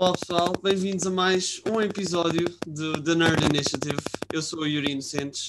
[0.00, 3.98] Olá pessoal, bem-vindos a mais um episódio do The Nerd Initiative.
[4.32, 5.48] Eu sou o Yuri Inocentes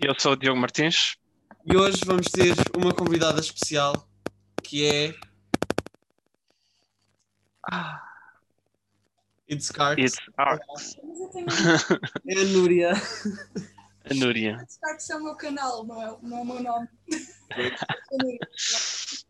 [0.00, 1.16] Eu sou o Diogo Martins.
[1.64, 4.08] e hoje vamos ter uma convidada especial
[4.64, 5.14] que é
[9.48, 11.46] It's Cart, It's Arx, Mas eu tenho
[12.28, 12.92] é a Núria.
[14.10, 14.66] a Núria.
[14.66, 16.88] que isso é o meu canal, não é, não é o meu nome.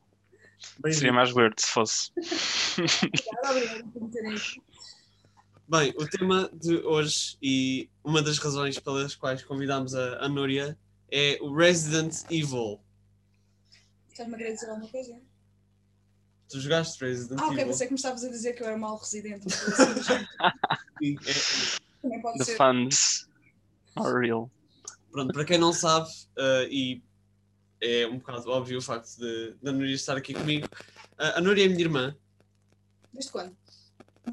[0.93, 2.11] Seria mais weird se fosse.
[2.19, 4.63] Obrigada, obrigada por me terem aqui.
[5.67, 10.79] Bem, o tema de hoje e uma das razões pelas quais convidámos a, a Núria
[11.11, 12.81] é o Resident Evil.
[14.11, 15.19] Estás-me a querer dizer alguma coisa?
[16.51, 17.67] Tu jogaste Resident Ah, ok, Evil?
[17.69, 19.47] pensei que me estavas a dizer que eu era mau residente.
[19.49, 19.65] assim.
[21.03, 22.57] Sim, é- Também pode The ser.
[22.59, 23.27] funds
[23.97, 24.51] are real.
[25.11, 27.03] Pronto, para quem não sabe, eh, e
[27.81, 30.69] é um bocado óbvio o facto de, da Núria estar aqui comigo,
[31.19, 32.17] eh, a Núria é minha irmã
[33.13, 33.57] Desde quando?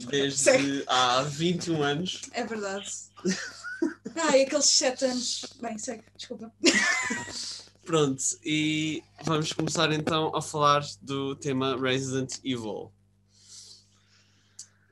[0.10, 0.84] desde Segue.
[0.88, 2.22] há 21 anos.
[2.32, 2.90] É verdade.
[4.16, 5.46] Ai, aqueles 7 anos.
[5.62, 6.52] Bem, segue, desculpa.
[7.84, 12.92] Pronto, e vamos começar então a falar do tema Resident Evil.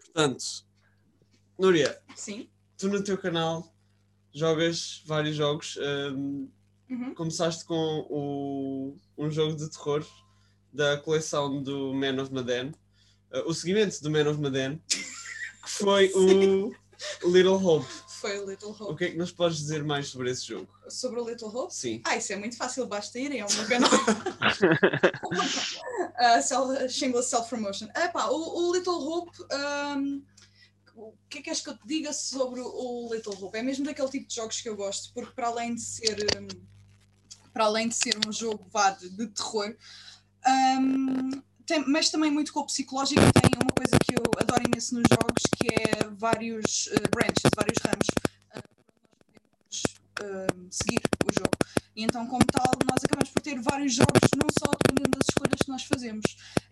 [0.03, 0.43] Portanto,
[1.57, 2.49] Núria, Sim.
[2.77, 3.73] tu no teu canal
[4.33, 5.77] jogas vários jogos.
[5.81, 6.47] ehm,
[6.89, 7.13] Uhum.
[7.13, 10.05] começaste com o, um jogo de terror
[10.73, 12.71] da coleção do Man of Medan,
[13.31, 16.71] eh, o seguimento do Man of Medan, que foi o
[17.25, 17.87] Little Hope.
[18.19, 18.97] Foi o Little O Hope.
[18.97, 20.67] que é que nos podes dizer mais sobre esse jogo?
[20.89, 21.73] Sobre o Little Hope?
[21.73, 22.01] Sim.
[22.05, 23.89] Ah, isso é muito fácil, basta irem ao meu canal.
[26.19, 27.87] uh, self, shameless self-promotion.
[27.95, 28.35] Epá, o,
[28.69, 29.31] o Little Hope,
[29.97, 30.23] um,
[30.95, 33.57] o que é que és que eu te diga sobre o Little Hope?
[33.57, 36.47] É mesmo daquele tipo de jogos que eu gosto, porque para além de ser, um,
[37.59, 39.75] para além de ser um jogo vá, de, de terror,
[40.47, 41.29] um,
[41.65, 45.03] tem, mexe também muito com o psicológico tem uma coisa que eu adoro imenso nos
[45.09, 48.07] jogos, que é vários uh, branches, vários ramos.
[50.23, 51.51] uh, seguir o jogo.
[51.97, 55.59] E então, como tal, nós acabamos por ter vários jogos, não só dependendo das escolhas
[55.61, 56.23] que nós fazemos.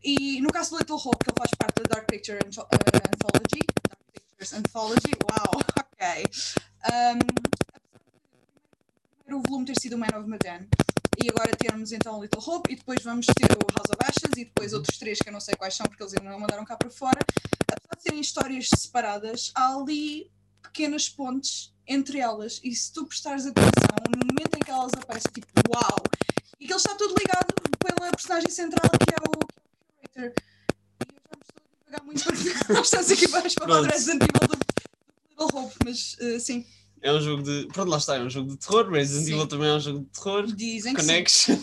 [0.01, 2.63] E no caso do Little Hope, que ele faz parte da Dark Picture uh,
[3.11, 6.23] Anthology, Dark Pictures Anthology, uau, ok.
[6.87, 7.57] Um,
[9.35, 10.67] o volume ter sido o Man of Medan,
[11.21, 14.38] e agora termos então o Little Hope, e depois vamos ter o House of Ashes,
[14.38, 16.63] e depois outros três que eu não sei quais são, porque eles ainda não mandaram
[16.63, 17.19] cá para fora.
[17.69, 23.45] Apesar de serem histórias separadas, há ali pequenas pontes entre elas e se tu prestares
[23.45, 26.03] atenção no momento em que elas aparecem, tipo, uau!
[26.59, 29.47] E que ele está tudo ligado pela personagem central que é o
[30.13, 30.33] Curator.
[30.99, 33.88] E eu já me estou a divagar muito porque nós estamos aqui para falar Pronto.
[33.88, 36.65] do Resident Evil do, do Little Hope, mas uh, sim,
[37.01, 37.67] É um jogo de.
[37.67, 38.89] Pronto, lá está, é um jogo de terror.
[38.89, 39.33] Resident Sim.
[39.33, 40.45] Evil também é um jogo de terror.
[40.47, 41.57] dizem que Connection.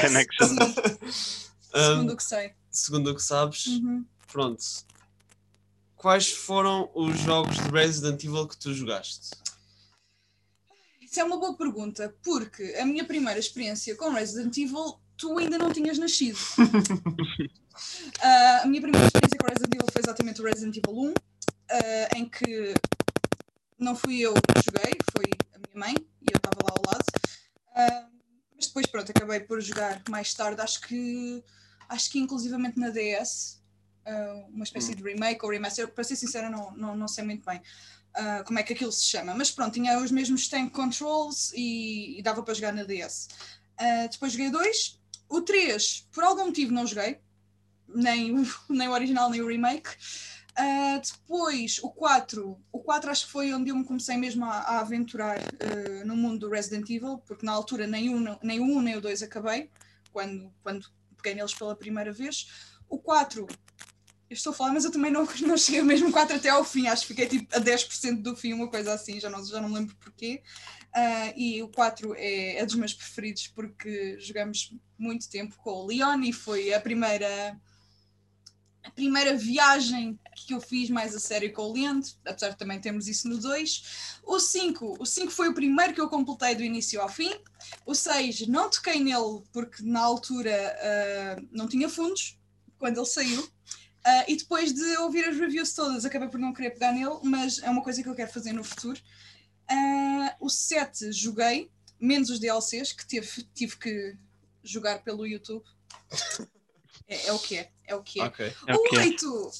[0.00, 0.48] Connection.
[1.08, 2.52] sim, segundo o que sei.
[2.70, 4.04] segundo o que sabes, Uhum.
[4.30, 4.62] pronto.
[5.96, 9.30] Quais foram os jogos de Resident Evil que tu jogaste?
[11.00, 15.56] Isso é uma boa pergunta, porque a minha primeira experiência com Resident Evil, tu ainda
[15.58, 16.38] não tinhas nascido.
[18.20, 21.14] Ah, a minha primeira experiência com Resident Evil foi exatamente o Resident Evil 1,
[21.70, 22.74] ah, em que
[23.78, 25.24] não fui eu que joguei, foi
[25.54, 27.04] a minha mãe, e eu estava lá ao lado.
[27.74, 28.08] Ah,
[28.56, 31.42] mas depois, pronto, acabei por jogar mais tarde, acho que,
[31.88, 33.62] acho que inclusivamente na DS,
[34.04, 37.44] ah, uma espécie de remake ou remaster, para ser sincera, não, não, não sei muito
[37.44, 37.60] bem.
[38.14, 42.18] ah, como é que aquilo se chama, mas pronto, tinha os mesmos tank controls e,
[42.18, 43.28] e dava para jogar na DS.
[44.10, 47.20] Depois joguei dois, o 3, por algum motivo não joguei,
[47.88, 48.32] nem
[48.68, 49.90] nem o original nem o remake.
[50.60, 54.58] Ah, depois o 4, o 4 acho que foi onde eu me comecei mesmo a,
[54.58, 58.64] a aventurar ah, no mundo do Resident Evil, porque na altura nem não- nem o
[58.64, 59.70] 1 nem o 2 acabei,
[60.12, 62.48] quando, quando peguei neles pela primeira vez.
[62.88, 63.46] O 4,
[64.28, 66.88] eu estou a falar, mas eu também não, não cheguei mesmo 4 até ao fim,
[66.88, 69.72] acho que fiquei tipo a 10% do fim, uma coisa assim, já não, já não
[69.72, 70.42] lembro porquê.
[70.92, 75.86] Ah, e o 4 é, é dos meus preferidos porque jogamos muito tempo com o
[75.86, 77.56] Leon e foi a primeira
[78.88, 82.80] a primeira viagem que eu fiz mais a sério com o Leon, apesar de também
[82.80, 84.18] termos isso no 2.
[84.24, 87.30] O 5, o 5 foi o primeiro que eu completei do início ao fim.
[87.84, 90.50] O 6 não toquei nele porque na altura
[90.80, 92.38] ah, não tinha fundos
[92.78, 93.46] quando ele saiu.
[94.02, 97.58] Ah, e depois de ouvir as reviews todas, acabei por não querer pegar nele, mas
[97.62, 98.98] é uma coisa que eu quero fazer no futuro.
[99.68, 101.70] Ah, o 7 joguei,
[102.00, 104.16] menos os DLCs, que tive, tive que
[104.62, 105.64] jogar pelo YouTube.
[107.06, 108.24] É, é o que é, é o que é.
[108.24, 108.52] Ok.
[108.66, 109.00] É o o que é.
[109.00, 109.50] 8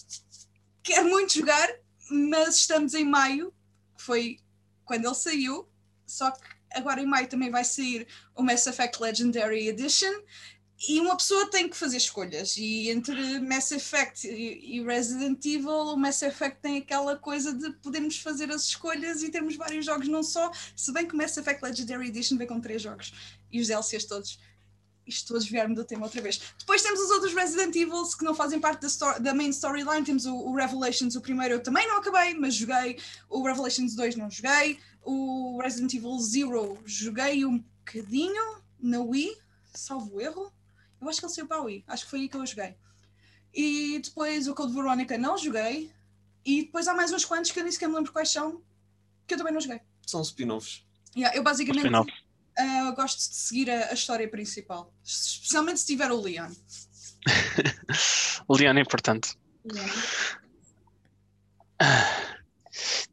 [0.82, 1.68] quero muito jogar,
[2.10, 3.52] mas estamos em maio,
[3.96, 4.38] que foi
[4.84, 5.68] quando ele saiu,
[6.06, 6.40] só que
[6.72, 10.12] agora em maio também vai sair o Mass Effect Legendary Edition
[10.88, 12.56] e uma pessoa tem que fazer escolhas.
[12.56, 17.70] E entre Mass Effect e, e Resident Evil, o Mass Effect tem aquela coisa de
[17.74, 20.50] podermos fazer as escolhas e termos vários jogos, não só.
[20.76, 23.12] Se bem que o Mass Effect Legendary Edition vem com três jogos
[23.50, 24.38] e os DLCs todos.
[25.08, 26.38] Isto todos vieram do tema outra vez.
[26.58, 30.04] Depois temos os outros Resident Evils que não fazem parte da, sto- da main storyline.
[30.04, 32.98] Temos o, o Revelations, o primeiro eu também não acabei, mas joguei.
[33.28, 34.78] O Revelations 2 não joguei.
[35.02, 39.34] O Resident Evil Zero joguei um bocadinho na Wii,
[39.74, 40.52] salvo erro.
[41.00, 42.74] Eu acho que ele saiu para a Wii, acho que foi aí que eu joguei.
[43.54, 45.90] E depois o Code Veronica não joguei.
[46.44, 48.62] E depois há mais uns quantos que eu nem sequer me lembro quais são,
[49.26, 49.80] que eu também não joguei.
[50.06, 50.84] São spin-offs.
[51.16, 51.84] Yeah, eu basicamente
[52.58, 56.50] Ah, gosto de seguir a, a história principal, especialmente se tiver o Leon.
[58.50, 59.34] Leon é importante.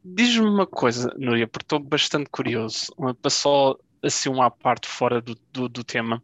[0.04, 2.86] Diz-me uma coisa, Núria, porque estou bastante curioso.
[3.30, 6.22] Só assim um à parte fora do, do, do tema.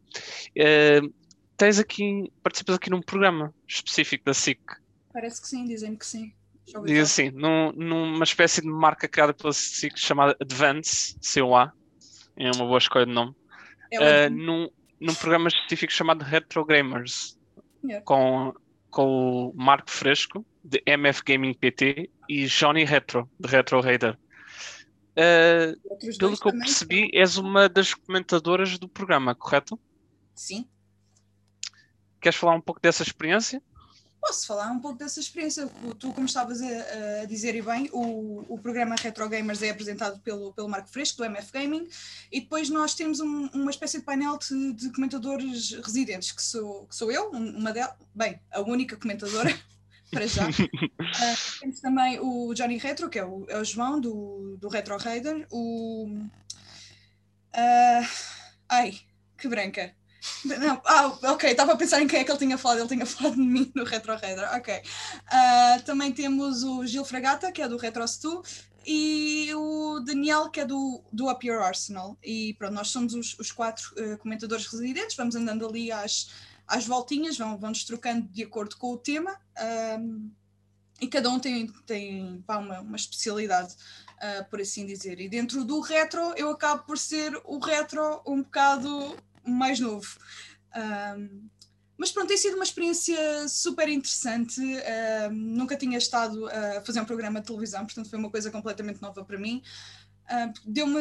[0.57, 1.01] Eh,
[1.57, 4.61] tens aqui, participas aqui num programa específico da SIC.
[5.13, 6.33] Parece que sim, dizem que sim.
[6.85, 11.73] Diz assim, num- numa espécie de marca criada pela SIC chamada Advance, COA.
[12.37, 13.34] É uma boa escolha de nome.
[13.93, 14.44] É Advance.
[14.44, 14.70] num,
[15.00, 17.38] num programa específico chamado Retro Gamers,
[17.84, 18.05] Yeah.
[18.05, 18.55] com,
[18.90, 24.17] com o Marco Fresco, de MF Gaming PT, e Johnny Retro, de Retro Raider.
[25.84, 29.79] Outros pelo que eu também percebi, és uma das comentadoras do programa, correto?
[30.34, 30.67] Sim.
[32.20, 33.61] Queres falar um pouco dessa experiência?
[34.25, 35.69] Posso falar um pouco dessa experiência?
[35.99, 40.21] Tu, como estavas a, a dizer e bem, o, o programa Retro Gamers é apresentado
[40.21, 41.89] pelo, pelo Marco Fresco, do MF Gaming,
[42.31, 46.87] e depois nós temos um- uma espécie de painel de, de comentadores residentes, que sou,
[46.87, 49.51] que sou eu, um- uma delas, bem, a única comentadora,
[50.13, 50.47] para já.
[51.15, 54.97] Ah, temos também o Johnny Retro, que é o, é o João, do, do Retro
[54.99, 56.17] Raider, o...
[57.53, 58.09] ah,
[58.69, 58.99] ai,
[59.37, 59.95] que branca.
[60.45, 63.07] Não, ah, ok, estava a pensar em quem é que ele tinha falado, ele tinha
[63.07, 64.83] falado de mim no Retro Raider, ok.
[65.27, 68.43] Ah, também temos o Gil Fragata, que é do Retro Stu,
[68.87, 72.17] e o Daniel, que é do, do Up Your Arsenal.
[72.23, 76.31] E pronto, nós somos os, os quatro eh, comentadores residentes, vamos andando ali às,
[76.67, 79.39] às voltinhas, vão, vão-nos trocando de acordo com o tema.
[79.57, 80.31] ahm,
[81.01, 83.75] e cada um tem, tem pá, uma, uma especialidade,
[84.21, 85.21] ah, por assim dizer.
[85.21, 89.17] E dentro do retro, eu acabo por ser o retro um bocado
[89.47, 90.09] mais novo.
[90.75, 91.49] Ahm,
[91.97, 94.61] mas pronto, tem sido uma experiência super interessante.
[94.61, 99.00] ahm, nunca tinha estado a fazer um programa de televisão, portanto foi uma coisa completamente
[99.03, 99.62] nova para mim.
[100.29, 101.00] Ah, Deu-me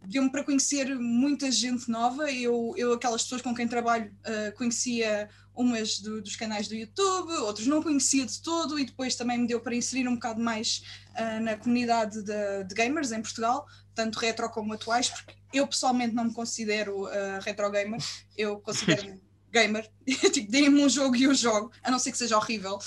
[0.00, 2.30] deu-me para conhecer muita gente nova.
[2.32, 7.32] Eu, eu aquelas pessoas com quem trabalho, ah, conhecia umas do- dos canais do YouTube,
[7.38, 10.82] outros não conhecia de todo, e depois também me deu para inserir um bocado mais
[11.14, 16.14] ah, na comunidade de, de gamers em Portugal, tanto retro como atuais, porque eu pessoalmente
[16.14, 18.00] não me considero ah, retro gamer,
[18.36, 19.20] eu considero-me
[19.52, 19.88] gamer.
[20.32, 22.78] tipo, deem-me um jogo e eu jogo, a não ser que seja horrível.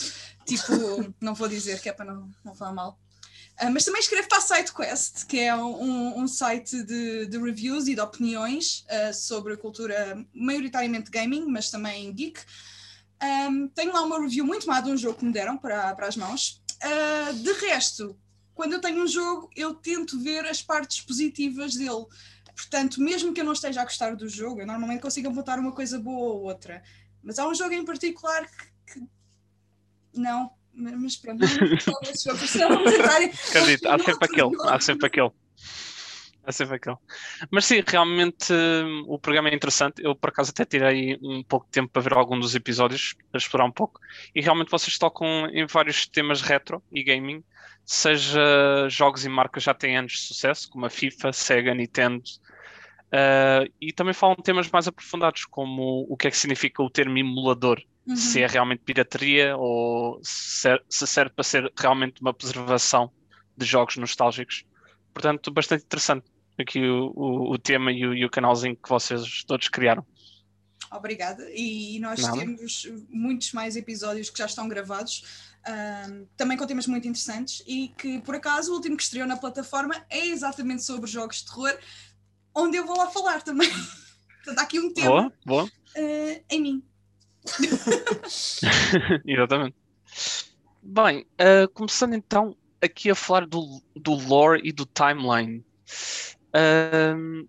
[0.46, 3.00] Tipo, não vou dizer que é para não, não falar mal.
[3.58, 7.88] Ah, mas também escrevo para a SideQuest, que é um, um site de, de reviews
[7.88, 12.40] e de opiniões ah, sobre a cultura maioritariamente gaming, mas também geek.
[13.20, 16.08] Ahm, tenho lá uma review muito má de um jogo que me deram para, para
[16.08, 16.62] as mãos.
[16.82, 18.18] Ah, de resto,
[18.56, 22.06] quando eu tenho um jogo, eu tento ver as partes positivas dele.
[22.62, 25.72] Portanto, mesmo que eu não esteja a gostar do jogo, eu normalmente consigo apontar uma
[25.72, 26.84] coisa boa ou outra.
[27.24, 28.94] Mas há um jogo em particular que.
[29.00, 29.08] que-
[30.14, 31.48] Não, mas pronto, não
[32.02, 32.38] desse jogo,
[32.76, 35.32] vamos entrar em- Acredito, há sempre aquele, há sempre aquele.
[36.44, 36.98] Há sempre aquele.
[37.52, 38.52] Mas sim, realmente
[39.08, 40.02] o programa é interessante.
[40.04, 43.38] Eu, por acaso, até tirei um pouco de tempo para ver algum dos episódios, para
[43.38, 44.00] explorar um pouco.
[44.34, 47.44] E realmente vocês tocam em vários temas retro e gaming,
[47.86, 48.42] seja
[48.90, 52.24] jogos e marcas já têm anos de sucesso, como a FIFA, Sega, Nintendo.
[53.12, 56.90] Ah, e também falam de temas mais aprofundados, como o que é que significa o
[56.90, 58.16] termo emulador Uhum.
[58.16, 63.12] se é realmente pirataria ou se ser- se serve para ser realmente uma preservação
[63.56, 64.66] de jogos nostálgicos.
[65.14, 66.26] Portanto, bastante interessante
[66.60, 70.04] aqui o, o, o tema e o, e o canalzinho que vocês todos criaram.
[70.92, 71.48] Obrigada.
[71.54, 72.40] E nós Nada.
[72.40, 75.24] temos muitos mais episódios que já estão gravados,
[75.66, 79.38] ahm, também com temas muito interessantes, e que por acaso o último que estreou na
[79.38, 81.78] plataforma é exatamente sobre jogos de terror,
[82.56, 83.70] onde eu vou lá falar também.
[84.44, 85.72] Portanto, há aqui um tema Boa, boa.
[85.96, 86.84] ah, em mim.
[89.26, 89.76] Exatamente.
[90.82, 95.64] Bem, ah, começando então aqui a falar do, do lore e do timeline.
[96.54, 97.48] Ahm,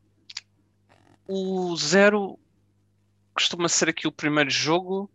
[1.27, 2.39] o Zero
[3.35, 5.11] costuma ser aqui o primeiro jogo.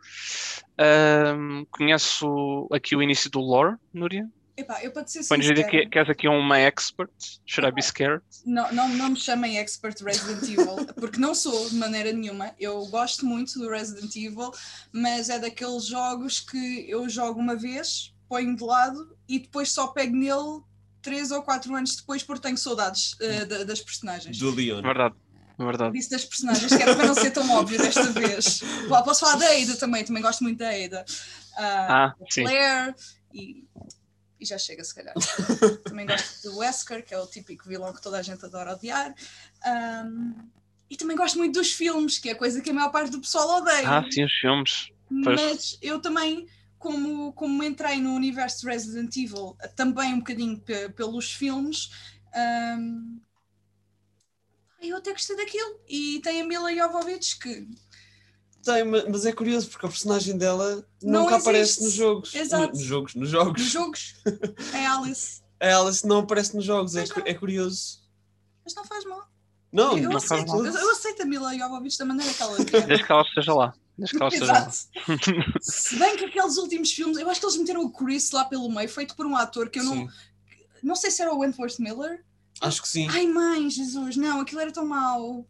[0.77, 4.27] Ahm, conheço aqui o início do lore, Núria?
[4.57, 7.11] Epá, eu para te ser dizer sincera, que, que és aqui uma expert.
[7.45, 8.23] Should I be scared?
[8.45, 12.51] não, não, não me chamem expert Resident Evil, porque não sou de maneira nenhuma.
[12.59, 14.51] Eu gosto muito do Resident Evil,
[14.91, 19.87] mas é daqueles jogos que eu jogo uma vez, ponho de lado e depois só
[19.87, 20.61] pego nele
[21.03, 23.15] três ou quatro anos depois porque tenho saudades
[23.47, 24.37] da- das personagens.
[24.39, 24.81] Do Leon.
[24.81, 25.15] Verdade.
[25.59, 25.91] Verdade.
[25.93, 28.59] Disse das personagens, que era para não ser tão óbvio desta vez.
[28.87, 31.03] Posso falar da Ada também, também gosto muito da Ada.
[31.57, 32.43] Ah, Ah, sim.
[32.43, 32.93] Claire
[33.33, 33.63] e,
[34.39, 35.13] e já chega se calhar.
[35.83, 39.13] Também gosto do Wesker, que é o típico vilão que toda a gente adora odiar.
[39.65, 40.33] Ahm,
[40.89, 43.61] e também gosto muito dos filmes, que é coisa que a maior parte do pessoal
[43.61, 43.89] odeia.
[43.89, 44.89] Ah, sim, os filmes.
[45.23, 45.41] pois.
[45.41, 46.47] Mas eu também,
[46.79, 51.89] como, como entrei no universo de Resident Evil, também um bocadinho pe- pelos filmes,
[52.33, 53.17] ahm,
[54.81, 55.81] eu até gostei daquilo.
[55.87, 57.67] E tem a Mila Jovovich que
[58.73, 61.83] Tem, ma- mas é curioso porque a personagem dela Não nunca aparece existe.
[61.83, 62.35] nos jogos.
[62.35, 62.73] Exato.
[62.73, 63.61] Nos jogos, nos jogos.
[63.61, 64.15] nos jogos
[64.73, 65.41] é Alice.
[65.59, 67.99] A Alice não aparece nos jogos, é, é curioso.
[68.63, 69.27] Mas não faz mal.
[69.71, 70.65] Não, Eu não faz aceito, mal.
[70.65, 72.63] eu, eu aceito a Mila Jovovich da maneira que ela é.
[72.85, 73.73] Desde que ela esteja lá.
[73.97, 74.59] Desde que ela esteja lá.
[74.59, 74.77] Exato.
[75.61, 78.69] Se bem que aqueles últimos filmes, eu acho que eles meteram o Chris lá pelo
[78.69, 79.93] meio, feito por um ator que eu não.
[79.95, 80.09] Sim.
[80.83, 82.23] Não sei se era o Wentworth Miller.
[82.61, 83.07] Acho que sim.
[83.09, 85.45] Ai mãe, Jesus, não, aquilo era tão mau.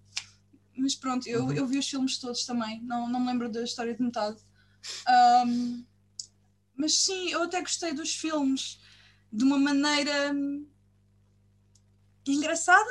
[0.78, 1.52] Mas pronto, eu, Uhum.
[1.54, 4.38] eu vi os filmes todos também, não, não me lembro da história de metade.
[5.08, 5.84] Ahm,
[6.76, 8.80] mas sim, eu até gostei dos filmes
[9.34, 10.34] de uma maneira
[12.28, 12.90] engraçada.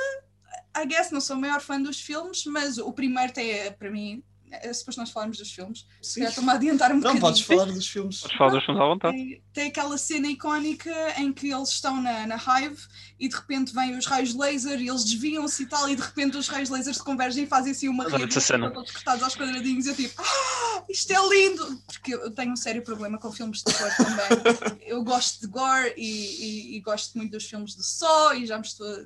[0.77, 4.23] I guess, não sou a maior fã dos filmes, mas o primeiro tem, para mim,
[4.23, 5.87] é depois nós falarmos dos filmes.
[6.01, 7.21] Se calhar estou-me a adiantar um Não, bocadinho.
[7.21, 8.21] podes falar dos filmes.
[8.21, 9.17] Podes falar dos filmes à vontade.
[9.17, 12.81] Tem, tem aquela cena icónica em que eles estão na, na Hive
[13.19, 16.37] e de repente vêm os raios laser e eles desviam-se e tal, e de repente
[16.37, 18.35] os raios laser se convergem e fazem assim uma rede
[18.73, 19.87] todos cortados aos quadradinhos.
[19.87, 21.83] Eu tipo, ah, isto é lindo!
[21.87, 24.79] Porque eu tenho um sério problema com filmes de terror também.
[24.87, 28.57] eu gosto de gore e, e- e gosto muito dos filmes de só e já
[28.59, 29.05] me estou a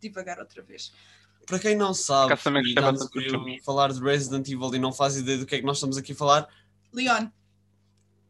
[0.00, 0.92] divagar outra vez.
[1.46, 3.64] Para quem não sabe, e já filmes.
[3.64, 6.12] falar de Resident Evil e não faz ideia do que é que nós estamos aqui
[6.12, 6.48] a falar,
[6.92, 7.28] Leon,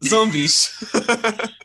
[0.04, 0.73] zombies.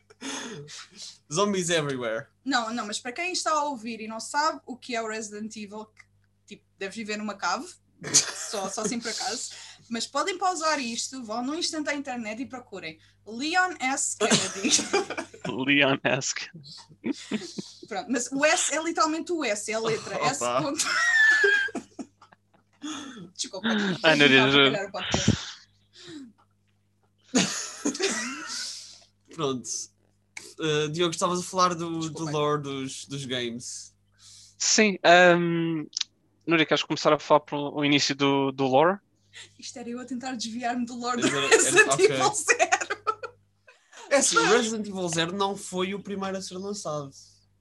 [1.31, 2.27] zombies everywhere.
[2.45, 5.07] não, não, mas para quem está a ouvir e não sabe o que é o
[5.07, 6.05] Resident Evil, que,
[6.55, 7.67] tipo, deves viver numa cave,
[8.13, 9.51] só, só assim por acaso.
[9.89, 14.17] Mas podem pausar isto, vão num instante à internet e procurem Leon S.
[14.17, 14.77] Kennedy.
[15.65, 16.49] Leon-esque.
[17.87, 20.15] Pronto, mas o S é literalmente o S, é a letra.
[20.25, 20.43] S.
[20.43, 20.61] Opa.
[20.61, 20.85] ponto.
[23.35, 23.67] Desculpa.
[24.03, 24.53] Ai, meu Deus.
[24.53, 25.49] Vou atrapalhar o podcast.
[29.33, 29.69] Pronto.
[30.59, 33.93] Uh, Diogo, estavas a falar do, do lore dos, dos games.
[34.57, 34.97] Sim.
[35.37, 35.87] Um,
[36.45, 38.99] Núria, queres começar a falar para o início do, do lore?
[39.57, 42.05] Isto era eu a tentar desviar-me do Lord Resident ok.
[42.05, 42.99] Evil Zero.
[44.09, 47.11] É assim, o Resident Evil Zero não foi o primeiro a ser lançado.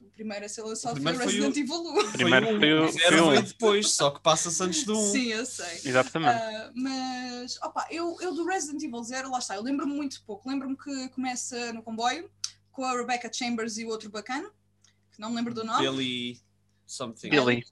[0.01, 2.13] O primeiro a ser lançado O foi o primeiro foi o- Resident Evil 1.
[2.13, 2.93] Primeiro foi foi o o- um.
[2.93, 3.43] Zero foi o um.
[3.43, 5.13] depois, só que passa-se antes do 1.
[5.13, 5.81] Sim, eu sei.
[5.85, 6.31] Exatamente.
[6.43, 10.49] Ah, mas, opa, eu, eu do Resident Evil Zero, lá está, eu lembro-me muito pouco.
[10.49, 12.31] Lembro-me que começa no comboio
[12.73, 14.51] com a Rebecca Chambers e o outro bacana,
[15.13, 15.81] que não me lembro do nome.
[15.83, 16.41] Billy
[16.87, 17.29] something.
[17.31, 17.65] Billy.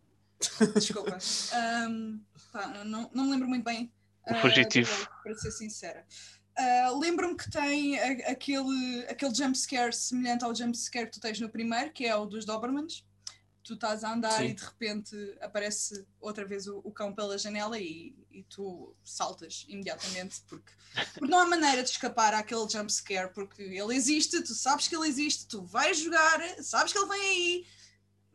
[0.74, 1.16] Desculpa.
[1.52, 2.20] Ahm,
[2.52, 3.90] pá, não, não me lembro muito bem.
[4.28, 4.92] O ah, fugitivo.
[4.92, 6.06] jogo, para ser sincera.
[6.56, 11.48] Ah, Lembro-me que tem a- aquele, aquele jumpscare semelhante ao jumpscare que tu tens no
[11.48, 13.04] primeiro, que é o dos Dobermans.
[13.62, 14.44] Tu estás a andar Sim.
[14.46, 19.64] e de repente aparece outra vez o, o cão pela janela e, e tu saltas
[19.68, 20.72] imediatamente porque,
[21.14, 25.08] porque não há maneira de escapar àquele jumpscare porque ele existe, tu sabes que ele
[25.08, 27.66] existe, tu vais jogar, sabes que ele vem aí,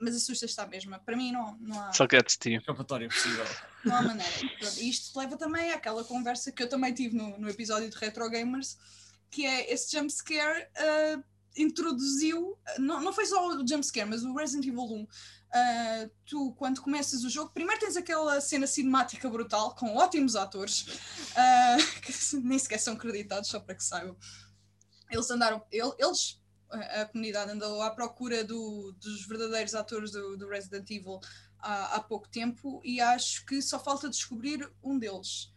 [0.02, 1.00] mas assustas-te à mesma.
[1.00, 2.16] Para mim não, não há Só to
[2.50, 2.60] you.
[2.60, 3.46] Escapatória possível.
[3.86, 4.32] não há maneira.
[4.44, 7.96] E pronto, isto leva também àquela conversa que eu também tive no, no episódio de
[7.98, 8.78] Retro Gamers,
[9.30, 11.24] que é esse jumpscare uh,
[11.56, 15.02] introduziu, não, não foi só o jumpscare, mas o Resident Evil 1.
[15.04, 15.08] uh,
[16.26, 21.78] tu, quando começas o jogo, primeiro tens aquela cena cinemática brutal com ótimos atores, uh,
[22.02, 24.16] que nem sequer são creditados, só para que saibam.
[25.10, 26.41] Eles andaram, ele- eles,
[27.02, 31.20] a comunidade andou à procura do- dos verdadeiros atores do, do Resident Evil
[31.60, 35.52] há, há pouco tempo e acho que só falta descobrir um deles.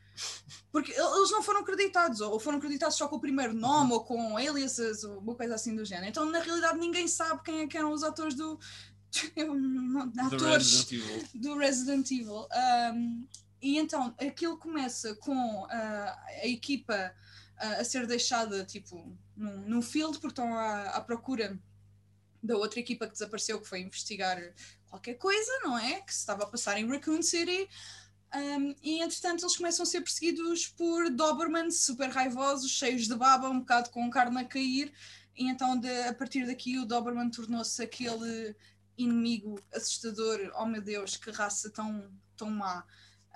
[0.70, 4.04] Porque el- eles não foram creditados, ou foram creditados só com o primeiro nome, ou
[4.04, 6.08] com aliases, ou uma coisa assim do género.
[6.08, 8.58] Então, na realidade, ninguém sabe quem é que eram os atores do.
[9.36, 11.28] não- atores Resident Evil.
[11.34, 12.46] do Resident Evil.
[12.94, 13.26] Um,
[13.60, 17.12] e então aquilo começa com ah, a equipa
[17.80, 21.58] a ser deixada tipo num, num field porque estão à, à procura
[22.42, 24.38] da outra equipa que desapareceu que foi investigar
[24.88, 26.00] qualquer coisa, não é?
[26.00, 27.68] Que se estava a passar em Raccoon City.
[28.34, 33.48] Um, e entretanto eles começam a ser perseguidos por Dobermans super raivosos, cheios de baba,
[33.48, 34.92] um bocado com carne a cair.
[35.36, 38.54] E então, de- a partir daqui, o Doberman tornou-se aquele
[38.96, 40.52] inimigo assustador.
[40.56, 42.84] Oh meu Deus, que raça tão, tão má.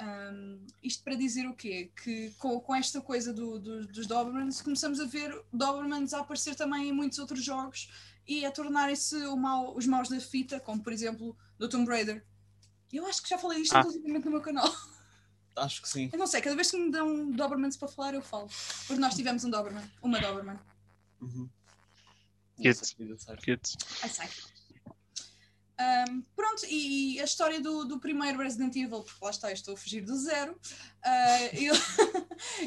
[0.00, 1.90] Um, isto para dizer o quê?
[2.02, 6.54] Que com, com esta coisa do- do- dos Dobermans, começamos a ver Dobermans a aparecer
[6.54, 7.90] também em muitos outros jogos
[8.26, 12.24] e a tornarem-se o mau- os maus da fita, como por exemplo do Tomb Raider.
[12.92, 13.80] Eu acho que já falei isto Ah.
[13.80, 14.72] inclusivamente no meu canal.
[15.56, 16.08] Acho que sim.
[16.12, 18.48] Eu não sei, cada vez que me dão Dobermans para falar, eu falo.
[18.86, 20.58] Porque nós tivemos um Doberman, uma Doberman.
[21.20, 21.48] Uhum.
[22.56, 22.68] Cute.
[22.68, 23.40] Essa vida, sabe?
[25.80, 29.74] Ahm, pronto, e a história do, do primeiro Resident Evil, porque lá está, eu estou
[29.74, 30.58] a fugir do zero.
[31.04, 31.70] ah, ele-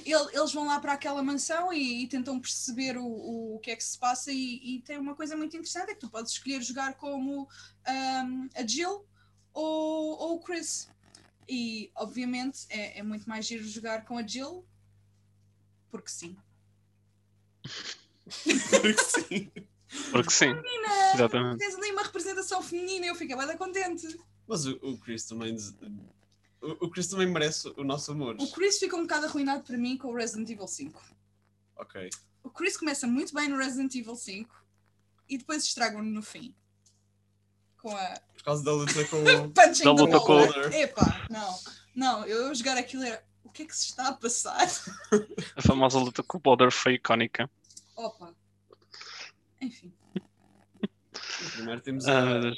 [0.05, 3.05] ele- eles vão lá para aquela mansão e, e tentam perceber o,
[3.55, 4.31] o, que é que se passa.
[4.31, 7.47] E, e tem uma coisa muito interessante: é que tu podes escolher jogar como
[7.85, 9.05] ahm, a Jill
[9.53, 10.87] ou, ou o Chris.
[11.49, 14.65] E obviamente é, é muito mais giro jogar com a Jill,
[15.89, 16.37] porque sim.
[19.27, 19.51] sim.
[20.11, 21.57] Porque sim, Menina, exatamente.
[21.57, 24.07] tens ali uma representação feminina, eu fiquei bem contente.
[24.47, 25.55] Mas o, o Chris também.
[26.61, 28.35] O, o Chris também merece o nosso amor.
[28.39, 31.01] O Chris ficou um bocado arruinado para mim com o Resident Evil 5.
[31.77, 32.09] Ok.
[32.43, 34.49] O Chris começa muito bem no Resident Evil 5
[35.29, 36.53] e depois estragam-no no fim.
[37.81, 39.51] Com a Por causa da luta com o.
[39.51, 41.59] punching Da the luta com o- Epá, não.
[41.95, 43.23] Não, eu jogar aquilo era.
[43.43, 44.65] O que é que se está a passar?
[45.57, 47.49] A famosa luta com o Boulder foi icónica.
[47.95, 48.33] Opa.
[49.61, 49.93] Enfim.
[51.53, 52.53] Primeiro temos Ah, a.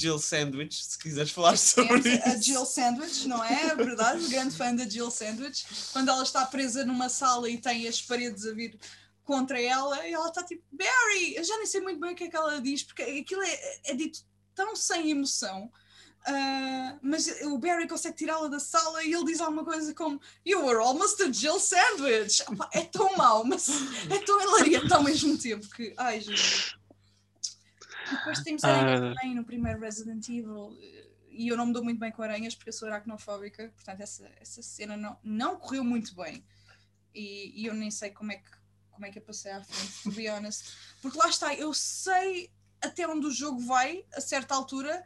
[0.00, 2.42] Jill Sandwich, se quiseres falar sobre Temos a isso.
[2.42, 3.64] Jill Sandwich, não é?
[3.68, 5.66] É verdade, grande fã da Jill Sandwich.
[5.92, 8.78] Quando ela está presa numa sala e tem as paredes a vir
[9.24, 11.34] contra ela, e ela está tipo, Barry!
[11.36, 13.80] Eu já nem sei muito bem o que é que ela diz, porque aquilo é,
[13.86, 14.20] é dito
[14.54, 15.70] tão sem emoção.
[16.30, 20.64] Ah, mas o Barry consegue tirá-la da sala e ele diz alguma coisa como You
[20.64, 22.44] were almost a Jill Sandwich.
[22.72, 23.68] É tão mau, mas
[24.10, 25.94] é tão hilariante ao mesmo tempo que.
[25.96, 26.76] Ai, Jesus.
[28.10, 29.14] Depois temos Ah, aranhas meu Deus.
[29.20, 30.76] também no primeiro Resident Evil.
[31.30, 33.70] E eu não me dou muito bem com aranhas porque eu sou aracnofóbica.
[33.74, 36.44] Portanto, essa, essa cena não, não correu muito bem.
[37.14, 38.50] E, e eu nem sei como é, que,
[38.90, 40.64] como é que eu passei à frente, to be honest.
[41.00, 42.50] Porque lá está, eu sei
[42.82, 45.04] até onde o jogo vai, a certa altura.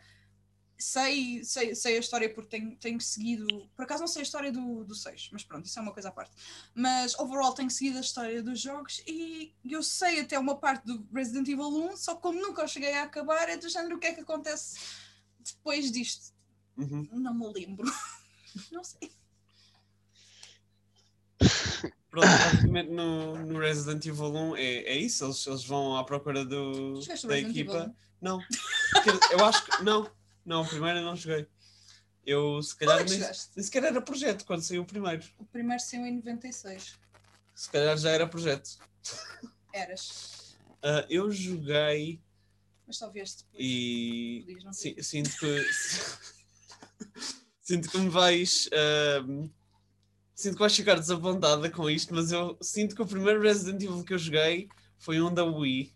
[0.83, 3.47] Sei, sei, sei a história porque tenho, tenho seguido.
[3.77, 6.09] Por acaso não sei a história do, do 6, mas pronto, isso é uma coisa
[6.09, 6.33] à parte.
[6.75, 11.07] Mas overall tenho seguido a história dos jogos e eu sei até uma parte do
[11.15, 14.09] Resident Evil 1, só que como nunca cheguei a acabar, é do género o que
[14.09, 14.79] é que acontece
[15.39, 16.35] depois disto.
[16.77, 17.09] Uhum.
[17.13, 17.91] Não me lembro.
[18.73, 19.13] Não sei.
[22.11, 26.45] Pronto, basicamente no, no Resident Evil 1 é, é isso, eles, eles vão à procura
[26.45, 27.87] do, da equipa.
[27.87, 27.95] 1?
[28.21, 28.41] Não.
[29.31, 29.83] Eu acho que.
[29.83, 30.11] Não,
[30.45, 31.47] não, o primeiro eu não joguei.
[32.25, 35.25] Eu se calhar é que nem, nem sequer era projeto quando saiu o primeiro.
[35.39, 36.99] O primeiro saiu em 96.
[37.55, 38.79] Se calhar já era projeto.
[39.73, 40.57] Eras.
[40.83, 42.21] Ah, eu joguei
[42.87, 43.65] Mas só vieste depois.
[43.65, 45.67] e Podias não si- sinto que.
[47.61, 48.69] sinto que me vais.
[48.73, 49.49] ahm,
[50.35, 54.05] sinto que vais ficar desapontada com isto, mas eu sinto que o primeiro Resident Evil
[54.05, 55.93] que eu joguei foi um da Wii.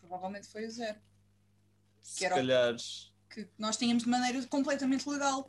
[0.00, 0.98] Provavelmente foi o zero.
[2.02, 2.76] Se era o- calhar.
[3.32, 5.48] Que nós tínhamos de maneira completamente legal.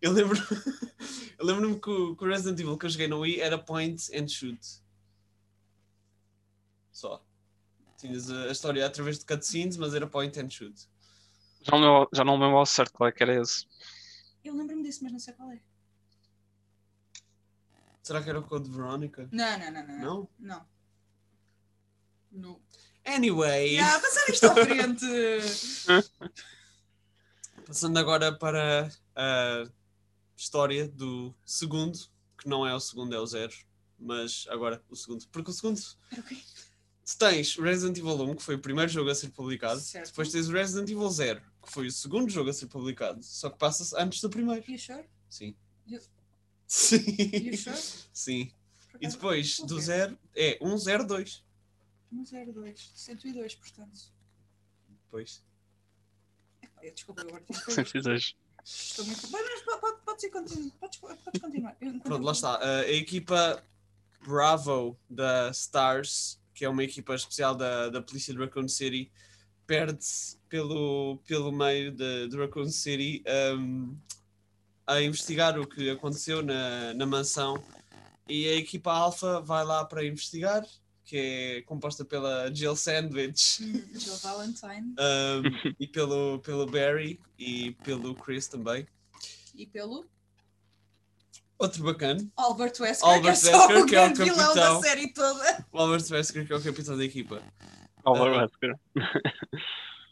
[0.00, 0.36] Eu lembro
[1.38, 4.00] eu lembro-me que, o- que o Resident Evil que eu joguei no Wii era point
[4.16, 4.60] and shoot.
[6.92, 7.24] Só.
[7.96, 10.88] Tinhas a, a história através de cutscenes, mas era point and shoot.
[11.62, 13.66] Já não, lembro- já não lembro ao certo qual é que era esse.
[14.44, 15.60] Eu lembro-me disso, mas não sei qual é.
[18.02, 19.28] Será que era o Code Veronica?
[19.30, 19.98] Não, não, não, não.
[19.98, 20.28] Não.
[20.38, 20.66] Não?
[22.32, 22.60] Não.
[23.14, 25.06] Anyway, Ah, passar isto à frente!
[27.66, 29.64] passando agora para a
[30.36, 31.98] história do segundo,
[32.38, 33.52] que não é o segundo, é o zero,
[33.98, 35.26] mas agora o segundo.
[35.28, 36.36] Porque o segundo, Era o quê?
[37.04, 40.06] tu tens Resident Evil 1, que foi o primeiro jogo a ser publicado, Certo.
[40.08, 43.58] depois tens Resident Evil 0, que foi o segundo jogo a ser publicado, só que
[43.58, 44.64] passa-se antes do primeiro.
[44.70, 45.04] You sure?
[45.28, 45.54] Sim.
[45.86, 46.00] You-
[46.66, 47.04] Sim.
[47.30, 47.78] You sure?
[48.12, 48.52] Sim.
[49.00, 51.42] E depois vou do zero é 102.
[52.12, 52.92] 102.
[52.94, 54.12] 102, portanto.
[56.62, 58.36] Epá, eu desculpa, eu agora tenho 102.
[58.64, 59.26] Estou muito.
[59.28, 60.70] Bem, mas pode, pode, pode ser continu...
[60.72, 61.76] podes, podes continuar.
[62.04, 62.54] Pronto, lá está.
[62.56, 63.62] A, a equipa
[64.24, 69.10] Bravo da Stars, que é uma equipa especial da, da polícia de Raccoon City,
[69.66, 73.24] perde-se pelo, pelo meio de, de Raccoon City
[73.56, 73.96] um,
[74.86, 77.62] a investigar o que aconteceu na, na mansão.
[78.28, 80.64] E a equipa Alpha vai lá para investigar,
[81.12, 81.18] que
[81.58, 83.62] é composta pela Jill Sandwich.
[83.62, 88.86] Hum, Jill Valentine um, e pelo, pelo Barry e pelo Chris também.
[89.54, 90.06] e pelo.
[91.58, 94.54] Outro bacana, Albert Wesker, Albert que é só Wesker, o que é o grande vilão
[94.54, 94.80] capitão.
[94.80, 95.66] da série toda.
[95.70, 97.42] o Albert Wesker, que é o capitão da equipa.
[98.04, 98.42] Albert Ah.
[98.42, 98.80] Wesker.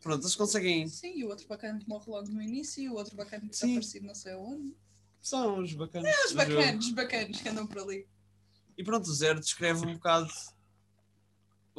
[0.02, 0.86] Pronto, eles conseguem.
[0.86, 3.54] Sim, e o outro bacana que morre logo no início, e o outro bacana que
[3.54, 3.66] está
[4.02, 4.74] não sei aonde.
[5.22, 6.08] São os bacanas.
[6.14, 8.06] É, os bacanos, os bacanos que andam por ali.
[8.76, 10.30] E pronto, o Zero descreve um bocado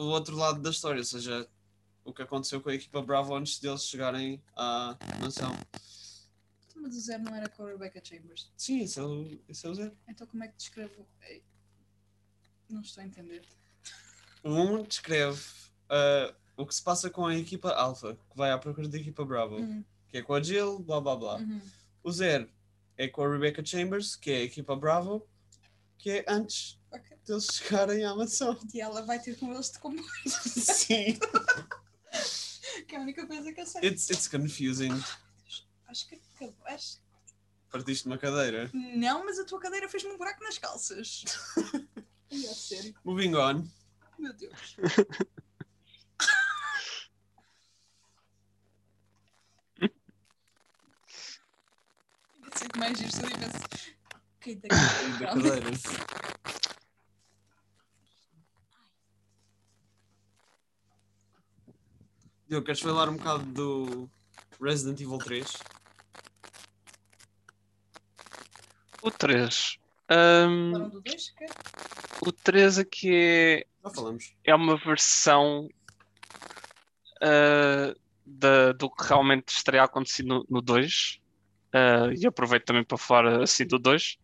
[0.01, 1.47] o outro lado da história, ou seja,
[2.03, 5.55] o que aconteceu com a equipa Bravo antes deles chegarem à mansão.
[6.75, 8.51] Mas o Zero não era com a Rebecca Chambers.
[8.57, 9.95] Sim, esse é o, esse é o Zero.
[10.07, 11.05] Então como é que descrevo?
[12.69, 13.43] Não estou a entender.
[14.43, 15.39] O 1 descreve
[15.89, 19.23] ah, o que se passa com a equipa Alpha, que vai à procura da equipa
[19.23, 21.35] Bravo, Uhum, que é com a Jill, blá blá blá.
[21.37, 21.61] uhum.
[22.03, 22.49] O Zero
[22.97, 25.27] é com a Rebecca Chambers, que é a equipa Bravo,
[26.01, 27.17] que é antes Ok.
[27.25, 28.57] deles chegarem à mansão.
[28.73, 30.03] E ela vai ter com eles de comboio.
[30.27, 31.17] Sim,
[32.87, 33.81] que é a única coisa que eu sei.
[33.87, 34.91] it's, it's confusing.
[35.87, 37.01] Acho que acabaste.
[37.69, 38.69] Partiste uma cadeira.
[38.73, 41.23] Não, mas a tua cadeira fez-me um buraco nas calças.
[42.31, 42.95] Ai, a sério.
[43.03, 43.65] Moving on.
[44.17, 44.75] Meu Deus.
[52.55, 53.29] Ser que mais giro se eu
[54.41, 54.67] daqui.
[55.19, 55.71] cadeira.
[62.47, 64.09] Diogo, queres falar um bocado do
[64.61, 65.53] Resident Evil 3?
[69.01, 69.77] O 3.
[70.09, 71.49] Ahm, Falaram do 2, quer?
[72.25, 74.35] o 3 aqui é, Já falamos.
[74.43, 75.69] é uma versão
[77.21, 77.93] ah,
[78.25, 81.19] da- do que realmente estaria a acontecer no, no 2.
[81.73, 84.17] Ah, e aproveito também para falar assim do 2,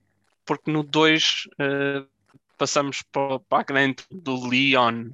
[0.47, 2.05] porque no 2 ah,
[2.57, 5.09] passamos para, para a grande do Leon,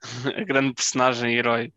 [0.36, 1.72] a grande personagem herói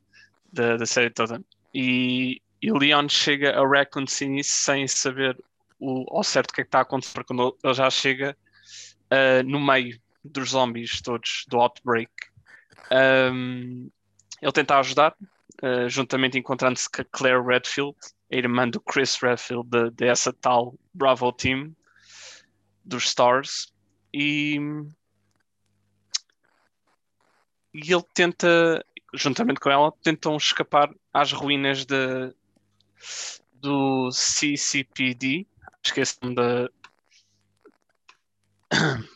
[0.53, 1.43] da, da série toda.
[1.73, 5.37] E, e Leon chega a Raccoon City sem saber
[5.79, 8.37] o, ao certo o que é que está a acontecer, porque quando ele já chega
[9.09, 12.11] ah, no meio dos zombies todos do Outbreak.
[12.91, 13.89] Um,
[14.41, 15.15] ele tenta ajudar,
[15.63, 17.95] uh, juntamente encontrando-se com a Claire Redfield,
[18.31, 21.75] a irmã do Chris Redfield, de- dessa tal Bravo Team
[22.83, 23.73] dos Stars.
[24.13, 24.57] E,
[27.73, 32.33] e ele tenta, juntamente com ela, tentam escapar às ruínas de,
[33.53, 35.47] do CCPD,
[35.83, 36.69] esqueçam da,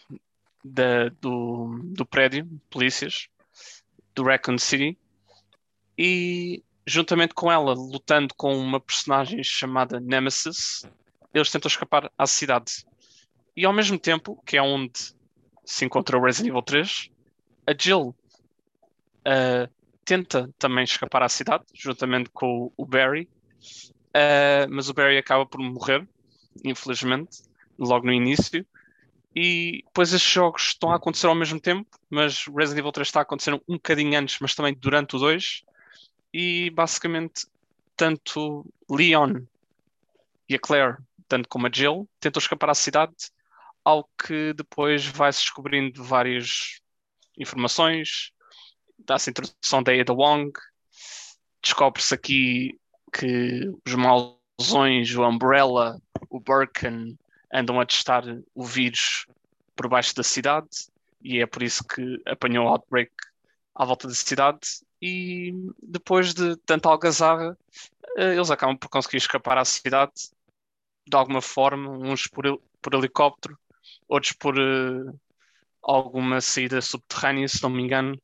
[0.64, 3.28] da, do, do prédio, polícias,
[4.14, 4.98] do Raccoon City,
[5.98, 10.86] e juntamente com ela, lutando com uma personagem chamada Nemesis,
[11.34, 12.86] eles tentam escapar à cidade.
[13.56, 15.16] E ao mesmo tempo, que é onde
[15.64, 17.10] se encontra o Resident Evil 3,
[17.68, 18.16] a Jill
[19.26, 19.70] ah,
[20.04, 23.28] tenta também escapar à cidade, juntamente com o Barry,
[24.14, 26.08] ah, mas o Barry acaba por morrer,
[26.64, 27.42] infelizmente,
[27.78, 28.66] logo no início.
[29.36, 33.20] E depois estes jogos estão a acontecer ao mesmo tempo, mas Resident Evil 3 está
[33.20, 35.64] a acontecer um bocadinho antes, mas também durante o 2.
[36.34, 37.46] E basicamente,
[37.98, 39.42] tanto Leon
[40.48, 43.14] e a Claire, tanto como a Jill, tentam escapar à cidade,
[43.86, 46.82] ao que depois vai-se descobrindo várias
[47.38, 48.32] informações,
[48.98, 50.52] dá-se a introdução da Ada Wong,
[51.62, 52.80] descobre-se aqui
[53.14, 57.16] que os mausões, o Umbrella, o Birkin,
[57.54, 58.24] andam a testar
[58.56, 59.28] o vírus
[59.76, 60.88] por baixo da cidade
[61.22, 63.12] e é por isso que apanhou o outbreak
[63.74, 64.84] à volta da cidade.
[65.02, 67.58] E depois de tanta algazarra
[68.18, 70.32] eh, eles acabam por conseguir escapar à cidade
[71.08, 73.58] de alguma forma, uns por, por helicóptero,
[74.08, 75.14] outros por eh,
[75.82, 78.20] alguma saída subterrânea, se não me engano,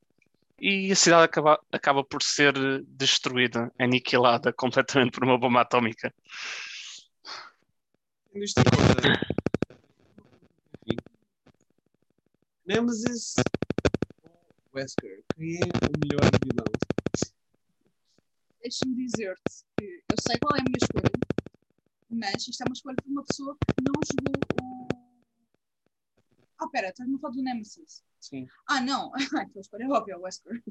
[0.60, 6.14] e a cidade acaba, acaba por ser eh, destruída, aniquilada completamente por uma bomba atómica.
[12.66, 13.36] Nemesis
[14.74, 16.66] Wesker, quem é o melhor vilão?
[18.62, 21.12] Deixa-me dizer-te que eu sei qual é a minha escolha,
[22.10, 25.01] mas isto é uma escolha de uma pessoa que não jogou o.
[26.62, 28.04] Ah, pera, estás-me a falar do Nemesis.
[28.20, 28.48] Sim.
[28.68, 29.12] Ah, não.
[29.52, 30.64] Tua escolha é óbvia, o Wesker.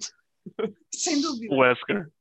[0.95, 1.53] Sem dúvida.
[1.53, 2.13] O Wesker.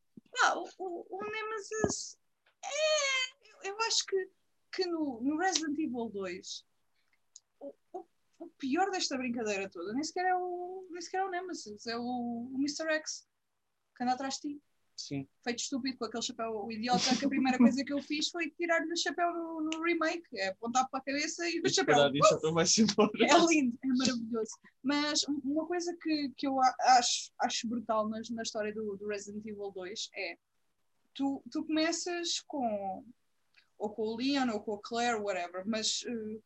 [0.44, 2.18] Ah, o, o, o Nemesis
[2.66, 3.30] é.
[3.52, 4.30] Eu, eu acho que,
[4.72, 6.66] que no, no Resident Evil 2
[7.60, 8.06] o, o,
[8.40, 11.98] o pior desta brincadeira toda nem sequer é o, nem sequer é o Nemesis, é
[11.98, 12.90] o, o Mr.
[12.94, 13.28] X
[13.96, 14.64] que anda atrás de ti.
[15.00, 15.26] Sim.
[15.46, 18.50] Feito estúpido com aquele chapéu o idiota que a primeira coisa que eu fiz foi
[18.50, 21.96] tirar-lhe o chapéu no, no remake, é apontar para a cabeça e o chapéu.
[22.54, 23.10] Vai-se embora.
[23.22, 24.52] É lindo, é maravilhoso.
[24.84, 29.08] Mas um- uma coisa que, que eu acho, acho brutal nas, na história do, do
[29.08, 30.38] Resident Evil 2 é
[31.14, 33.06] tu, tu começas com
[33.78, 36.40] ou com o Leon ou com a Claire, whatever, mas eh,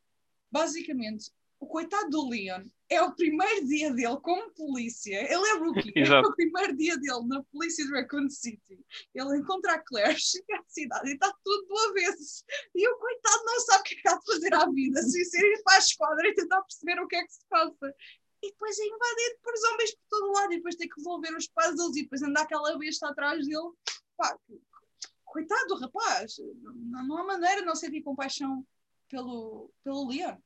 [0.51, 5.15] basicamente, o coitado do Leon é o primeiro dia dele como polícia.
[5.15, 5.91] Ele é rookie.
[5.97, 6.29] é Exato.
[6.29, 8.79] o primeiro dia dele na polícia de Raccoon City.
[9.13, 12.43] Ele encontra a Claire, chega à cidade e está tudo do avesso.
[12.75, 15.25] E o coitado não sabe o que é que há de fazer à vida, sem
[15.25, 17.95] ser ir para a esquadra e tentar perceber o que é que se passa.
[18.41, 21.47] E depois é invadido por zombies por todo lado e depois tem que resolver os
[21.47, 23.71] puzzles e depois andar aquela besta atrás dele.
[24.17, 24.37] Pá,
[25.25, 26.35] coitado do rapaz.
[26.61, 28.65] Não, não há maneira de não sentir compaixão
[29.09, 30.37] pelo, pelo Leon.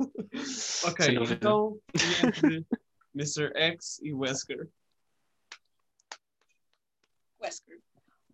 [0.84, 1.80] Ok, então
[2.24, 2.66] entre
[3.14, 3.52] Mr.
[3.54, 4.68] X e Wesker.
[7.40, 7.80] Wesker.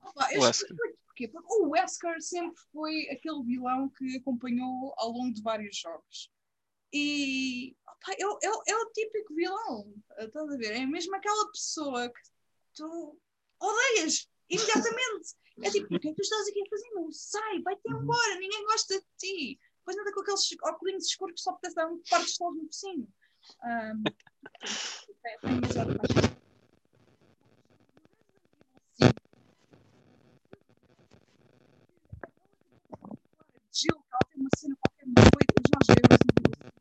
[0.03, 0.77] Opa, eu Wesker.
[1.07, 1.29] porquê.
[1.29, 6.31] Porque o Wesker sempre foi aquele vilão que acompanhou ao longo de vários jogos.
[6.93, 10.73] E opa, eu, eu, é o típico vilão, estás a ver?
[10.73, 12.21] É mesmo aquela pessoa que
[12.75, 13.19] tu
[13.61, 15.35] odeias imediatamente.
[15.63, 16.91] É tipo, o que é que tu estás aqui a fazer?
[16.95, 19.61] Não sai, vai-te embora, ninguém gosta de ti.
[19.87, 22.67] Depois anda com aqueles óculos escuros que só apetece dar um par de estalos no
[22.67, 23.09] focinho.
[23.63, 24.17] É, mais.
[33.73, 35.27] Jill, que ela tem uma cena qualquer muito
[35.71, 36.73] joguei Resident Evil.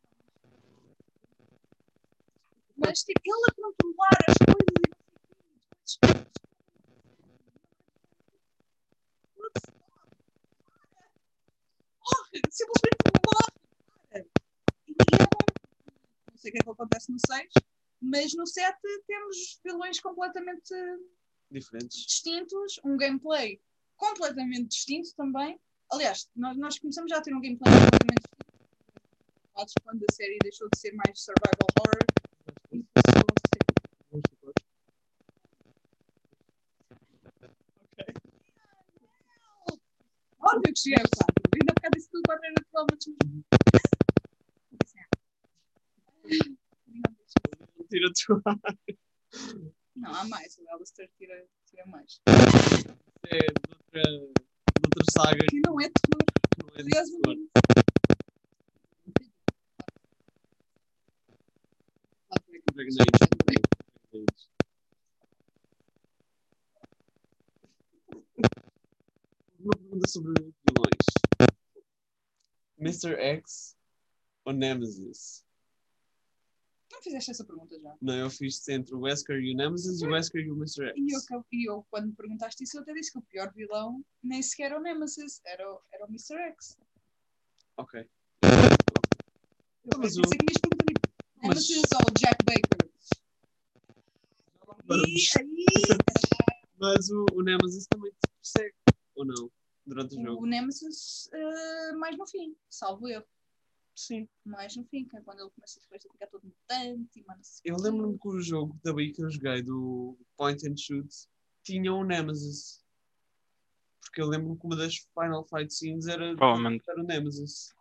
[2.78, 6.36] Mas tipo, ele a controlar as coisas e depois-
[12.06, 12.25] Morre!
[12.50, 14.26] Simplesmente morre!
[14.88, 15.46] E é bom.
[16.32, 17.50] Não sei o que é que acontece no 6,
[18.02, 20.74] mas no 7 temos vilões completamente
[21.50, 21.98] Diferentes.
[22.06, 23.62] distintos, um gameplay
[23.96, 25.60] completamente distinto também.
[25.92, 28.46] Aliás, nós, nós começamos já a ter um gameplay completamente distinto
[29.84, 32.00] quando a série deixou de ser mais survival horror
[32.72, 33.66] e passou a ser.
[40.42, 41.25] Óbvio que cheguei ao
[47.96, 48.42] Tira tu.
[49.96, 50.58] Não, há mais.
[50.58, 52.20] O Alistair tira, tira mais.
[52.28, 56.26] É de outra, de outra saga Que não é terror.
[56.62, 57.38] não é terror.
[62.74, 63.06] Dragon Age.
[63.16, 63.46] Dragon
[64.14, 64.50] Age.
[69.58, 71.06] Uma pergunta sobre vilões.
[72.78, 73.16] Mr.
[73.16, 73.78] X
[74.44, 75.46] ou Nemesis?
[77.06, 77.96] Não fizeste essa pergunta já.
[78.02, 80.88] Não, eu fiz entre o Wesker e o Nemesis e o Wesker e o Mr.
[80.88, 80.94] X.
[80.98, 84.04] E eu, e eu, quando me perguntaste isso, eu até disse que o pior vilão
[84.24, 86.36] nem sequer era o Nemesis, era o, era o Mr.
[86.36, 86.78] X.
[87.78, 88.02] Ok.
[88.42, 91.02] Eu Mas pensei o- que ias perguntar tipo,
[91.44, 92.90] Mas- Nemesis ou Jack Baker.
[94.88, 95.66] E aí,
[96.80, 98.76] Mas o, o Nemesis também te persegue,
[99.16, 99.52] ou não?
[99.86, 100.46] Durante o o jogo.
[100.48, 103.24] Nemesis eh, mais no fim, salvo eu.
[103.96, 104.28] Sim.
[104.44, 107.42] Mais no fim, que é quando ele começa depois a ficar todo mutante e manda
[107.64, 111.08] Eu lembro-me que o jogo da Wii que eu joguei do Point and Shoot
[111.64, 112.84] tinha um Nemesis.
[114.02, 116.84] Porque eu lembro-me que uma das Final Fight scenes era, Provavelmente.
[116.90, 117.74] era o Nemesis.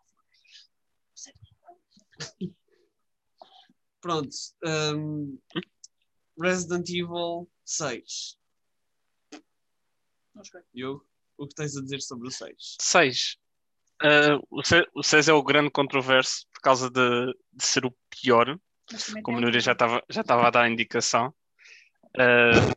[4.00, 4.36] Pronto.
[4.96, 5.38] hum,
[6.38, 8.38] Resident Evil 6.
[10.34, 10.62] Não joguei.
[10.74, 11.06] Diogo,
[11.38, 12.76] o que tens a dizer sobre o 6?
[12.80, 13.38] 6.
[14.94, 18.58] O 6 é o grande controverso por causa de, de ser o pior,
[19.22, 21.34] como a tem Núria já estava já a dar a indicação.
[22.16, 22.74] Uh,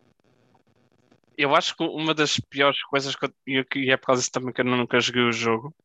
[1.37, 4.31] eu acho que uma das piores coisas que eu, e e é por causa disso
[4.31, 5.75] também que eu nunca joguei o jogo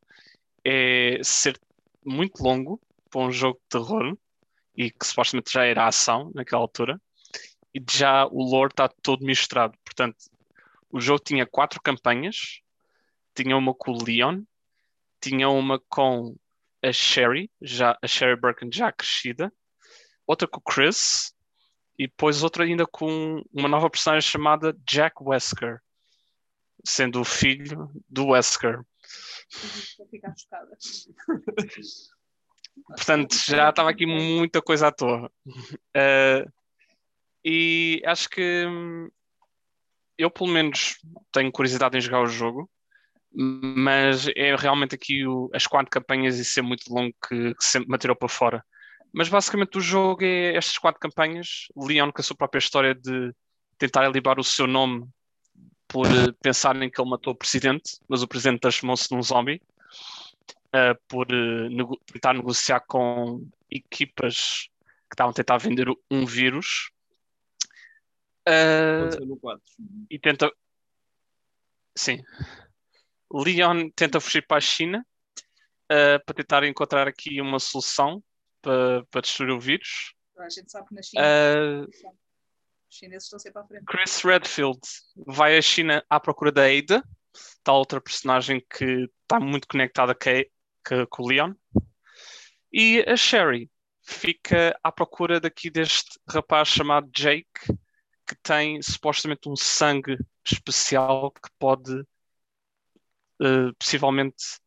[0.64, 1.60] é ser
[2.04, 4.16] muito longo para um jogo de terror
[4.76, 7.00] e que supostamente já era ação naquela altura
[7.74, 9.76] e já o lore está todo misturado.
[9.84, 10.16] Portanto,
[10.90, 12.60] o jogo tinha quatro campanhas,
[13.34, 14.42] tinha uma com o Leon,
[15.22, 16.36] tinha uma com
[16.82, 19.52] a Sherry, já, a Sherry Birkin já crescida,
[20.26, 21.32] outra com o Chris
[21.98, 25.80] e depois outra ainda com uma nova personagem chamada Jack Wesker,
[26.84, 28.82] sendo o filho do Wesker.
[29.98, 30.76] Vou ficar chocada.
[32.88, 35.30] Portanto, já estava aqui muita coisa à toa.
[35.94, 36.46] Eh,
[37.44, 39.10] e acho que hum,
[40.16, 40.98] eu, pelo menos,
[41.30, 42.70] tenho curiosidade em jogar o jogo,
[43.34, 47.88] mas é realmente aqui o- as quatro campanhas e ser muito longo que, que sempre
[47.88, 48.64] me atirou para fora.
[49.12, 53.32] Mas basicamente o jogo é estas quatro campanhas, Leon com a sua própria história de
[53.78, 55.06] tentar livrar o seu nome
[55.88, 59.60] por eh, pensarem que ele matou o presidente, mas o presidente transformou-se num zombie
[60.74, 64.68] uh, por uh, nego- tentar negociar com equipas
[65.10, 66.90] que estavam a tentar vender um vírus
[68.48, 69.62] Uh, Aconteceu no 4.
[70.10, 70.50] e tenta.
[71.96, 72.20] Sim.
[73.40, 75.06] Leon tenta fugir para a China
[75.90, 78.22] uh, para tentar encontrar aqui uma solução
[78.60, 80.14] para, para destruir o vírus.
[80.38, 81.88] A gente sabe que na China Uh,
[82.90, 83.84] os chineses estão sempre à frente.
[83.86, 84.80] Chris Redfield
[85.26, 87.02] vai à China à procura da Ada,
[87.64, 91.54] tal outra personagem que está muito conectada com, a- com o Leon.
[92.72, 93.70] E a Sherry
[94.02, 97.46] fica à procura daqui deste rapaz chamado Jake,
[98.26, 102.04] que tem supostamente um sangue especial que pode
[103.42, 104.60] eh, possivelmente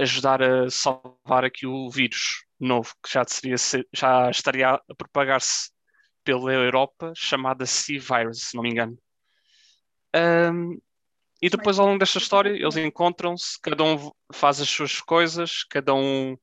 [0.00, 3.56] ajudar a salvar aqui o vírus novo, que já, seria,
[3.92, 5.70] já estaria a propagar-se
[6.24, 8.98] pela Europa, chamada C-Virus, se não me engano.
[10.14, 10.78] Um,
[11.40, 15.94] e depois, ao longo desta história, eles encontram-se, cada um faz as suas coisas, cada
[15.94, 16.36] um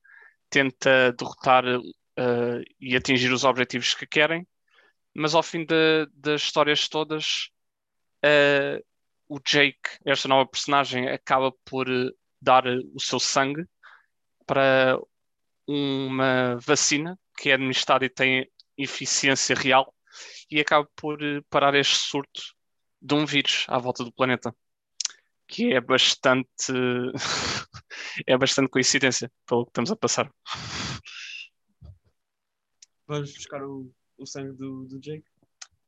[0.48, 4.46] tenta derrotar uh, e atingir os objetivos que querem,
[5.14, 7.50] mas ao fim de- das histórias todas,
[8.24, 8.82] uh,
[9.28, 13.66] o Jake, esta nova personagem, acaba por uh, dar uh, o seu sangue
[14.46, 14.98] para
[15.66, 19.92] uma vacina que é administrada e tem eficiência real
[20.50, 22.42] e acaba por uh, parar este surto
[23.00, 24.54] de um vírus à volta do planeta.
[25.48, 26.72] Que é bastante
[28.26, 30.32] é bastante coincidência pelo que estamos a passar.
[33.06, 35.35] Vamos buscar o, o sangue do, do Jake.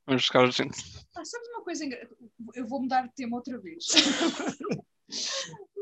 [0.08, 0.78] Vamos buscar a gente.
[1.14, 2.08] Ah, sabes uma coisa engra...
[2.54, 3.84] Eu vou mudar de tema outra vez.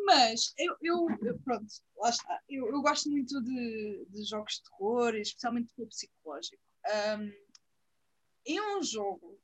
[0.05, 1.07] Mas eu, eu,
[1.45, 2.43] pronto, lá está.
[2.49, 6.63] Eu, eu gosto muito de, de jogos de terror, especialmente de terror psicológico.
[6.87, 7.33] Ahm,
[8.45, 9.39] e um jogo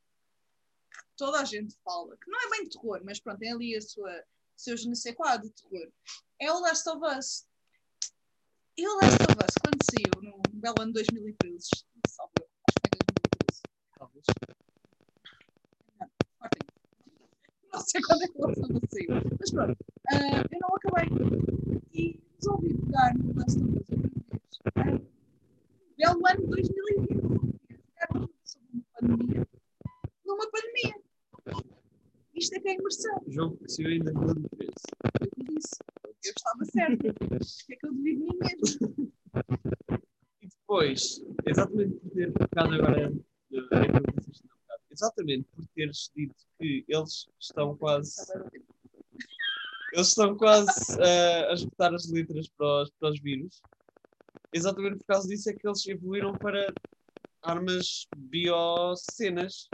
[0.92, 3.76] que toda a gente fala, que não é bem de terror, mas pronto, tem ali
[3.76, 4.24] a sua,
[4.56, 5.92] seus não de terror,
[6.40, 7.46] é o Last of Us.
[8.76, 11.68] E o Last of Us, quando saiu no belo ano 2013,
[12.08, 13.62] salvo eu, acho que foi 2013,
[14.02, 14.24] Talvez.
[16.38, 16.68] Cortem.
[17.72, 19.08] Não sei quando é que o Last of Us saiu.
[19.38, 19.76] Mas pronto,
[20.08, 21.08] ah, eu não acabei.
[21.92, 25.02] E resolvi jogar no Us outra vez.
[25.98, 27.14] Belo ano 2020.
[27.14, 29.48] Jogar um jogo sobre uma pandemia.
[30.24, 30.94] Numa pandemia.
[32.34, 33.22] Isto é que é imersão.
[33.26, 34.72] O jogo que saiu ainda em 2013.
[35.18, 35.76] Foi o que eu disse.
[36.24, 37.08] Eu estava certa.
[37.08, 39.12] O que é que eu devido de mim mesmo?
[40.40, 43.12] E depois, exatamente por ter tocado agora
[43.52, 44.51] eh,
[45.02, 48.14] exatamente por teres dito que eles estão quase
[49.92, 53.60] eles estão quase eh, a esgotar as letras para os, para os vírus.
[54.52, 56.72] Exatamente por causa disso é que eles evoluíram para
[57.42, 59.68] armas biocenas.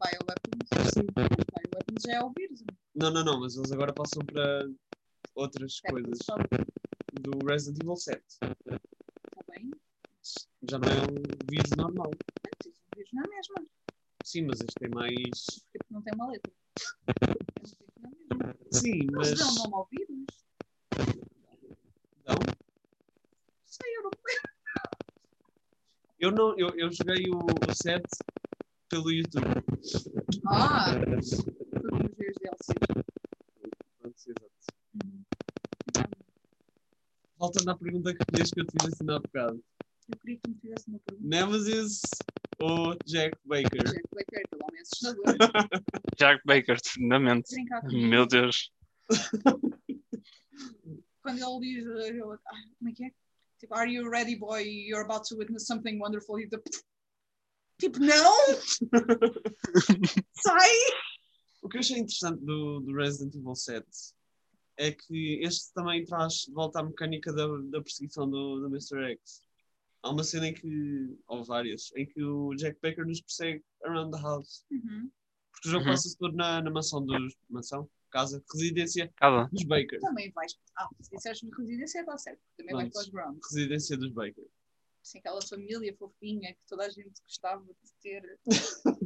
[0.00, 1.04] Bioweapons.
[1.14, 2.64] Bioweapons já é o vírus.
[2.94, 4.66] Não, não, não, mas eles agora passam para
[5.34, 6.36] outras É, coisas Está
[7.20, 8.22] do Resident Evil 7.
[9.50, 9.70] bem.
[10.70, 12.10] Já não é um vírus normal.
[12.46, 13.77] Antes, o vírus não é mesmo.
[14.28, 15.64] Sim, mas este é mais.
[15.90, 16.52] Não tem uma letra.
[18.70, 19.38] Sim, Mas mas.
[19.38, 20.26] dão nome ao vírus?
[22.26, 22.36] Não?
[23.64, 24.10] Sei, eu não
[26.18, 28.04] Eu, não, eu, eu joguei o, o 7
[28.90, 29.46] pelo YouTube.
[30.46, 30.92] Ah!
[30.92, 32.68] Como os meus DLCs.
[34.28, 34.52] Exato.
[37.38, 39.64] Voltando à pergunta que querias que eu te fizesse ainda há bocado.
[40.06, 41.26] Eu queria que tu me fizesse uma pergunta.
[41.26, 42.02] Nemesis
[42.60, 43.84] ou Jack Baker?
[43.84, 45.24] Jack Blaker, aquele homem assustador.
[46.18, 47.54] Jack Baker, definitivamente.
[47.90, 48.72] Meu Deus.
[51.22, 52.38] Quando ele diz, ele, ah,
[52.78, 53.10] como é que é?
[53.58, 54.62] Tipo, are you ready, boy?
[54.62, 56.38] You're about to witness something wonderful.
[56.38, 56.62] E tipo,
[57.78, 58.34] tipo, não!
[60.32, 60.70] Sai!
[61.60, 63.86] O que eu achei interessante do, do Resident Evil 7
[64.76, 69.12] é que este também traz de volta à mecânica da, da perseguição do, do Mr.
[69.12, 69.42] X.
[70.02, 74.16] Há uma cena em que, ou várias, em que o Jack Baker nos persegue around
[74.16, 74.64] the house.
[74.70, 75.10] Uhum.
[75.52, 75.90] Porque o jogo Uhum.
[75.90, 77.34] passa-se todo na, na mansão dos.
[77.50, 77.90] Mansão?
[78.10, 78.42] Casa?
[78.54, 79.48] Residência Cada.
[79.52, 79.98] dos Baker.
[80.00, 80.56] Também vais.
[80.76, 82.40] Ah, se disseres residência, está certo.
[82.56, 82.92] Também vais Pronto.
[82.92, 83.48] para os grounds.
[83.52, 84.46] Residência dos Baker.
[85.02, 88.38] Assim, aquela família fofinha que toda a gente gostava de ter.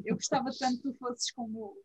[0.05, 1.77] Eu gostava tanto que tu fosses como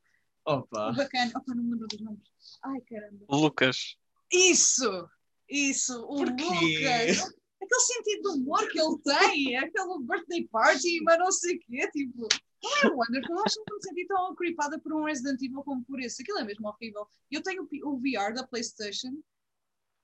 [0.46, 0.92] Opa!
[0.92, 1.32] o bacana.
[1.36, 2.30] Opa, não me lembro dos nomes.
[2.64, 3.26] Ai, caramba.
[3.30, 3.96] Lucas.
[4.32, 5.10] Isso!
[5.50, 6.00] Isso!
[6.04, 6.44] O Porquê?
[6.44, 7.34] Lucas!
[7.68, 11.90] Aquele sentido de humor que ele tem, aquele birthday party, mas não sei o quê,
[11.92, 12.28] tipo.
[12.64, 15.64] Não é Wonderful, eu acho que nunca me senti tão creepada por um Resident Evil
[15.64, 16.22] como por esse.
[16.24, 17.08] Aquilo é mesmo horrível.
[17.30, 19.22] Eu tenho o VR da PlayStation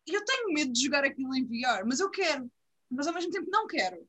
[0.06, 2.52] e eu tenho medo de jogar aquilo em VR, mas eu quero.
[2.92, 4.06] Mas ao mesmo tempo não quero.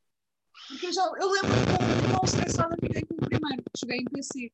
[0.68, 4.04] Porque eu, já, eu lembro-me como quão estressada fiquei com o primeiro, que joguei em
[4.04, 4.52] PC,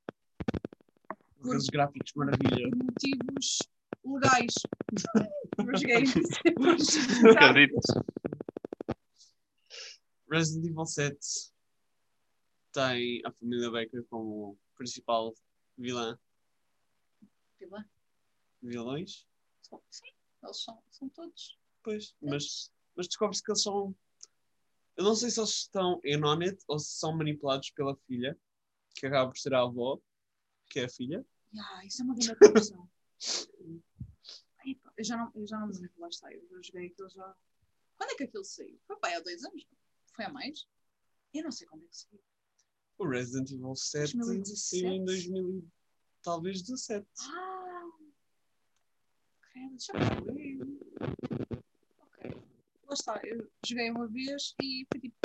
[1.42, 2.70] Com os gráficos maravilha.
[2.70, 3.58] por motivos
[4.04, 4.54] legais.
[5.58, 6.52] Eu joguei em PC.
[6.54, 6.68] por
[7.36, 7.80] Acredito.
[10.30, 11.18] Resident Evil 7
[12.72, 15.34] tem a família Baker como principal
[15.76, 16.18] vilã.
[17.58, 17.84] Vilã.
[18.62, 19.26] Vilões?
[19.90, 20.12] Sim,
[20.42, 21.58] eles são, são todos.
[21.82, 23.94] Pois, mas, mas descobre-se que eles são.
[24.96, 28.38] Eu não sei se eles estão in on it ou se são manipulados pela filha,
[28.94, 29.98] que acaba por ser a avó,
[30.68, 31.24] que é a filha.
[31.52, 32.88] Yeah, isso é uma grande confusão.
[34.96, 36.30] Eu já não, eu já não me lembro, lá está.
[36.30, 37.34] Eu já joguei aquilo já.
[37.96, 38.78] Quando é que aquilo saiu?
[38.86, 39.66] Foi pá, há dois anos?
[40.12, 40.66] Foi há mais?
[41.32, 42.20] Eu não sei quando é que saiu.
[42.98, 44.58] O Resident Evil 7 2017?
[44.58, 45.64] saiu em 2000, e
[46.22, 47.06] talvez 17.
[47.20, 47.90] Ah!
[49.52, 50.58] Credo, deixa eu ver.
[52.00, 52.42] Ok.
[52.84, 55.16] Lá está, eu joguei uma vez e foi tipo.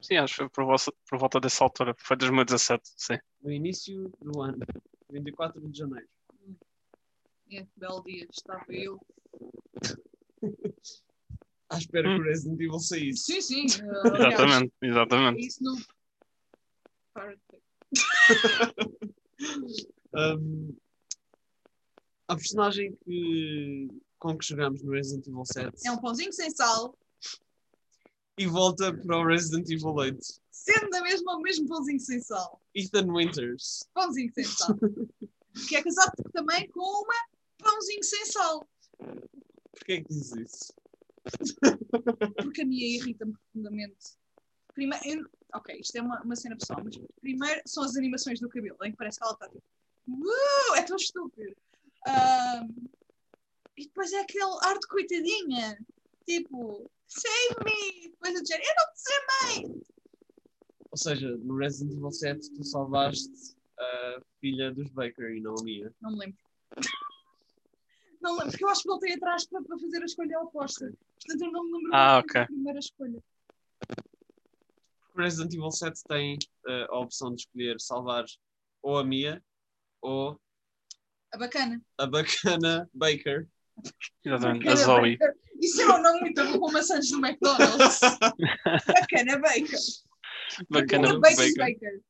[0.00, 1.92] Sim, acho que foi por, volta, por volta dessa altura.
[1.98, 3.18] Foi 2017, sim.
[3.42, 4.58] No início do ano,
[5.10, 6.08] 24 de janeiro.
[7.50, 9.00] É, belo dia, estava eu.
[11.68, 13.24] À espera que o Resident Evil saísse.
[13.24, 13.66] Sim, sim.
[13.82, 15.46] uh, aliás, Exatamente, é exatamente.
[15.46, 15.76] Isso no.
[20.14, 20.74] Um,
[22.26, 23.88] a personagem que,
[24.18, 26.96] com que jogamos no Resident Evil 7 É um pãozinho sem sal,
[28.38, 30.18] e volta para o Resident Evil 8.
[30.50, 32.60] sendo da mesma o mesmo pãozinho sem sal.
[32.74, 33.86] Ethan Winters.
[33.94, 34.76] Pãozinho sem sal.
[35.68, 37.14] que é casado também com uma
[37.66, 38.68] pãozinho sem sal.
[39.72, 40.74] Porquê é que diz isso?
[42.36, 44.16] Porque a minha irrita-me profundamente.
[44.74, 48.76] Primeiro, ok, isto é uma, uma cena pessoal, mas primeiro são as animações do cabelo,
[48.84, 49.62] em que parece que ela está tipo.
[50.08, 51.56] "Uh, é tão estúpido.
[52.06, 52.88] Ahm,
[53.76, 55.78] e depois é aquele ar de coitadinha.
[56.24, 58.08] Tipo, save me!
[58.10, 59.82] Depois eu dizer, eu não te chamei!
[60.90, 65.62] Ou seja, no Resident Evil 7 tu salvaste a filha dos Baker e não a
[65.62, 65.92] minha.
[66.00, 66.38] Não me lembro.
[68.26, 70.92] Não lembro, porque eu acho que voltei atrás para, para fazer a escolha oposta.
[71.14, 72.44] Portanto, eu não me lembro Ah, da ok.
[72.46, 73.22] primeira escolha.
[75.14, 76.36] O Resident Evil 7 tem
[76.68, 78.24] eh, a opção de escolher salvar
[78.82, 79.40] ou a Mia
[80.02, 80.40] ou
[81.32, 81.80] A bacana.
[81.98, 83.46] a bacana Baker.
[84.24, 84.66] Exatamente.
[84.68, 85.16] A Bacana Zoe.
[85.18, 85.36] Baker.
[85.60, 88.00] Isso é um nome muito bom como maçãs do McDonald's.
[88.88, 89.78] bacana Baker.
[90.68, 91.54] Bacana Bacon Baker.
[91.56, 92.00] Baker.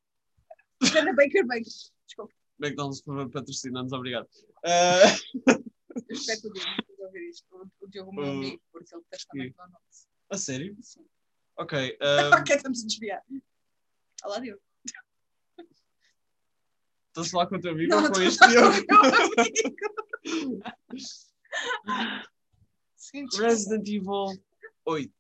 [0.81, 1.62] Bacana Baker Baker.
[2.07, 4.27] Desculpa, McDonald's, por favor, patrocina-nos, obrigado.
[4.64, 5.03] Eh,
[6.09, 7.71] eu espero que o Diogo esteja a ouvir isto.
[7.81, 9.41] O, Diogo meu Uh, amigo, porque ele testa sim.
[9.43, 10.09] McDonald's.
[10.31, 10.77] a sério?
[10.83, 11.07] Sim.
[11.57, 11.97] Ok.
[12.01, 13.23] eh, Ok, estamos a desviar.
[14.25, 14.63] Olá, Diogo.
[17.09, 18.77] Estás a falar com o teu amigo Não, ou com este a Diogo?
[18.87, 20.61] com.
[22.97, 23.25] Sim.
[23.39, 24.27] Resident Evil
[24.85, 25.11] 8.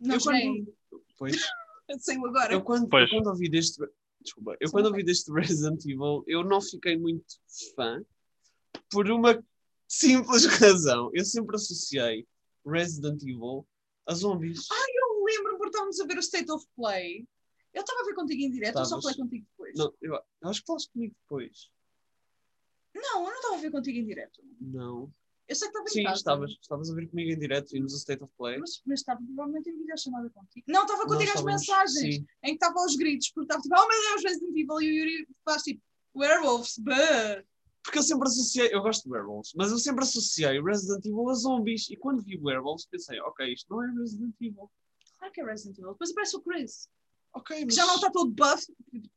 [0.00, 0.74] Não Eu joguei.
[1.18, 1.36] Pois.
[1.98, 2.52] Saiu agora.
[2.54, 3.10] Eu quando, Pois.
[3.10, 3.78] eu quando ouvi deste.
[4.22, 7.26] Desculpa, eu Sim, quando ouvi deste Resident Evil, eu não fiquei muito
[7.76, 8.02] fã
[8.90, 9.42] por uma
[9.88, 11.10] simples razão.
[11.14, 12.26] Eu sempre associei
[12.66, 13.66] Resident Evil
[14.06, 14.66] a zombies.
[14.70, 17.26] Eu lembro porque estávamos a ver o State of Play.
[17.72, 19.76] Eu estava a ver contigo em direto ou só falei contigo depois?
[19.76, 21.70] Não, eu, eu acho que falaste comigo depois.
[22.94, 24.40] Não, eu não estava a ver contigo em direto.
[24.60, 25.12] Não.
[25.46, 26.16] Eu sei que estava em Sim, casa.
[26.16, 28.58] estavas, estavas a ver comigo em direto, vimos o State of Play.
[28.58, 30.64] Mas, mas estava provavelmente em videochamada contigo.
[30.68, 32.14] Não, estava contigo as estávamos- mensagens.
[32.16, 32.26] Sim.
[32.42, 34.94] Em que estava aos gritos, porque estava tipo, oh meu Deus, Resident Evil, e o
[35.00, 35.82] Yuri faz tipo,
[36.16, 37.44] werewolves, buh.
[37.84, 41.34] Porque eu sempre associei, eu gosto de werewolves, mas eu sempre associei Resident Evil a
[41.34, 41.88] zombies.
[41.90, 44.70] E quando vi werewolves pensei, ok, isto não é Resident Evil.
[45.18, 45.92] Claro que é Resident Evil.
[45.92, 46.88] Depois aparece o Chris,
[47.36, 48.64] Ok, que mas já não está todo buff,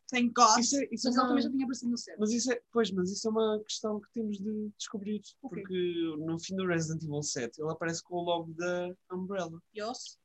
[0.10, 2.16] tem God, Isso é, isso é mas ele uma- também já tinha aparecido no céu.
[2.20, 5.22] Mas isso é, pois, mas isso é uma questão que temos de descobrir.
[5.42, 5.62] O quê?
[5.62, 9.62] Porque no fim do Resident Evil 7 ele aparece com o logo da Umbrella.
[9.76, 10.18] Yos.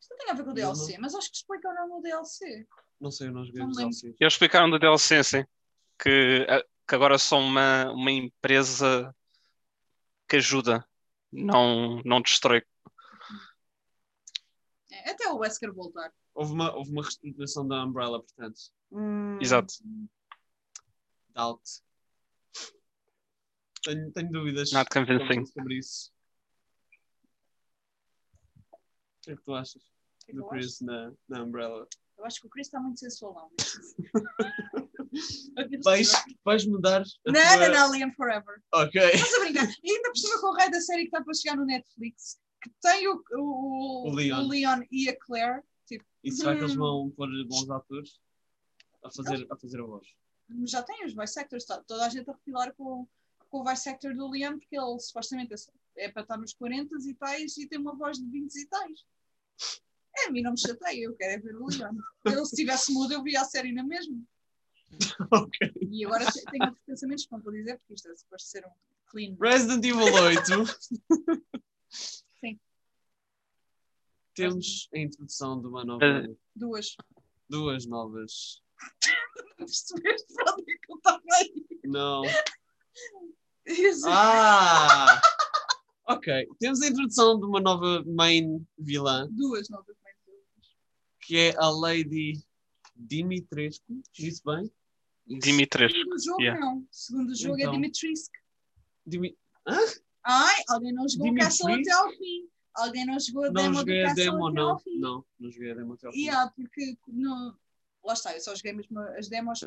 [0.00, 2.66] Isto não tem a ver com o DLC, mas acho que explica o do DLC.
[3.00, 3.98] Não sei, eu não joguei Não os me lembro.
[3.98, 4.20] DLCs.
[4.20, 5.44] Eles explicaram da DLC, sim,
[5.98, 9.14] que, a- que agora são uma, uma empresa
[10.28, 10.86] que ajuda,
[11.32, 12.62] não, não destrói.
[14.90, 16.12] É, até o Wesker voltar.
[16.34, 18.60] Houve uma, houve uma reestruturação da Umbrella, portanto.
[18.90, 19.74] Hum, Exato.
[21.30, 21.82] Doubt.
[23.82, 25.44] Tenho, tenho dúvidas Not convincing.
[25.46, 26.12] sobre isso.
[28.72, 28.76] O
[29.22, 29.82] que é que tu achas
[30.24, 31.86] que é que do Chris na, na Umbrella?
[32.16, 33.50] Eu acho que o Chris está muito sensualão.
[35.84, 36.10] Vais,
[36.44, 37.68] vais mudar a Não, tua...
[37.68, 38.62] não, não, Liam Forever.
[38.72, 39.00] Ok.
[39.02, 39.68] Estás a brincar?
[39.82, 42.38] E ainda por cima com o raio da série que está para chegar no Netflix,
[42.62, 44.48] que tem o, o, O Leon.
[44.48, 46.78] Leon e a Claire, tipo, E será que eles Hum.
[46.78, 48.18] vão pôr bons atores
[49.04, 50.06] a fazer a, fazer a voz?
[50.66, 53.06] já tem os voice actors, está toda a gente a refilar com,
[53.48, 55.54] com o voice actor do Leon, porque ele supostamente
[55.96, 59.04] é para estar nos 40 e tais e tem uma voz de 20 e tais.
[60.16, 61.96] É, a mim não me chateia, eu quero é ver o Leon.
[62.26, 64.16] Eu, se tivesse mudo, eu via a série na mesma.
[65.32, 65.72] ok.
[65.90, 68.64] E agora te- tenho outros pensamentos que não vou dizer, porque isto é suposto ser
[68.66, 68.70] um
[69.08, 69.36] clean.
[69.40, 70.40] Resident Evil 8.
[72.40, 72.58] Sim.
[74.34, 76.26] Temos a introdução de uma nova, Eh.
[76.56, 76.96] Duas.
[77.48, 78.62] duas novas
[79.56, 81.68] Percebeste para onde é que eu estava aí?
[81.84, 82.22] Não.
[83.66, 84.04] Isso.
[84.08, 85.20] Ah!
[86.08, 86.48] ok.
[86.58, 90.16] Temos a introdução de uma nova main vilã, Duas novas mães.
[91.20, 92.44] que é a Lady
[92.96, 94.02] Dimitrescu.
[94.12, 94.70] Disse bem?
[95.26, 95.98] Dimitrescu.
[95.98, 96.60] Segundo jogo, Yeah.
[96.60, 96.86] não.
[96.90, 97.70] Segundo jogo Então.
[97.70, 98.32] é Dimitrisк.
[99.06, 99.36] Dimi-
[100.24, 101.34] Ai, alguém não jogou?
[101.34, 102.48] Castle até ao fim.
[102.74, 104.70] Alguém não jogou a Não demo joguei do a Castle demo, até não.
[104.70, 104.98] ao fim.
[104.98, 106.20] Não, não joguei a demo até ao fim.
[106.20, 107.56] Yeah, porque no...
[108.04, 109.60] lá está, eu só joguei mesmo as demos.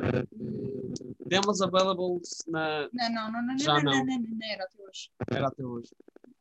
[1.26, 2.90] Demos available na...
[2.94, 4.06] Não, não, não, não, Já não, não, não.
[4.06, 5.12] não, não, não, era até hoje.
[5.32, 5.90] Era até hoje.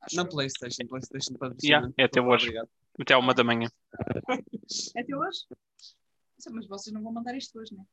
[0.01, 0.29] Acho Na eu.
[0.29, 0.87] Playstation.
[0.87, 2.45] Playstation para Yeah, é até hoje.
[2.47, 2.69] Obrigado.
[3.01, 3.69] Até uma da manhã.
[4.97, 5.41] É até hoje?
[6.51, 7.87] Mas vocês não vão mandar isto hoje, não é?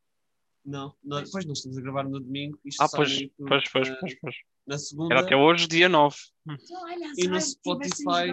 [0.66, 1.26] Não, não, Pois.
[1.26, 2.58] depois nós estamos a gravar no domingo.
[2.64, 4.36] Isto Ah, pois, YouTube pois, pois, na, pois, pois.
[4.66, 6.16] na segunda Era até hoje, dia 9.
[6.48, 8.32] Então, olha, e no Spotify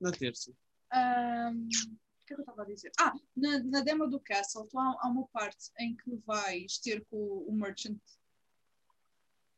[0.00, 0.52] na terça.
[0.92, 2.90] Ahm, O que é que eu estava a dizer?
[3.00, 7.04] Ah, na, na demo do Castle tu há, há uma parte em que vais ter
[7.06, 7.98] com o, o Merchant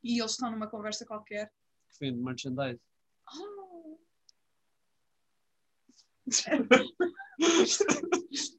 [0.02, 1.52] e eles estão numa conversa qualquer.
[1.90, 2.80] Que fim de merchandise.
[3.36, 3.98] Oh.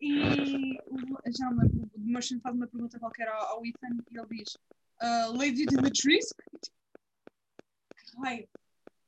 [0.00, 4.26] E o- já lembro, o Merchant faz uma pergunta qualquer ao, ao Ethan e ele
[4.28, 4.56] diz
[5.00, 6.36] "Ah, Lady Dimitrescu?
[8.22, 8.48] Raio?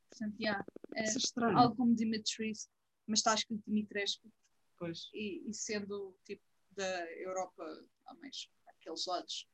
[0.09, 0.63] Portanto, yeah,
[0.95, 1.57] é é estranho.
[1.57, 2.69] algo como Dimitrescu,
[3.07, 4.31] mas está escrito Dimitrescu
[4.77, 5.09] Pois.
[5.13, 7.63] e, e sendo tipo da Europa
[8.05, 9.47] há mais aqueles lados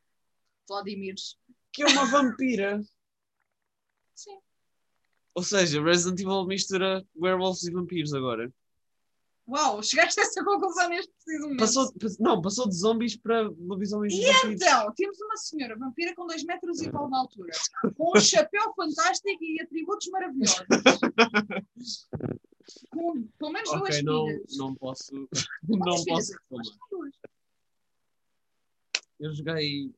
[0.68, 1.38] Vladimirs.
[1.74, 2.82] Que é uma vampira.
[4.14, 4.40] Sim.
[5.34, 8.52] Ou seja, Resident Evil mistura werewolves e vampiros agora.
[9.50, 11.60] Uau, chegaste a essa conclusão neste preciso momento.
[11.60, 14.62] Passou, pass- não, passou de zombies para lobisomens e E vampiros.
[14.62, 17.52] então, temos uma senhora vampira com 2 metros e pau de altura,
[17.96, 20.66] com um chapéu fantástico e atributos maravilhosos.
[22.92, 24.58] Com pelo menos duas Ok, não, filhas.
[24.58, 25.12] não posso.
[25.68, 26.06] Não filhas?
[26.06, 26.66] posso reclamar.
[26.92, 27.14] duas.
[29.20, 29.92] Eu joguei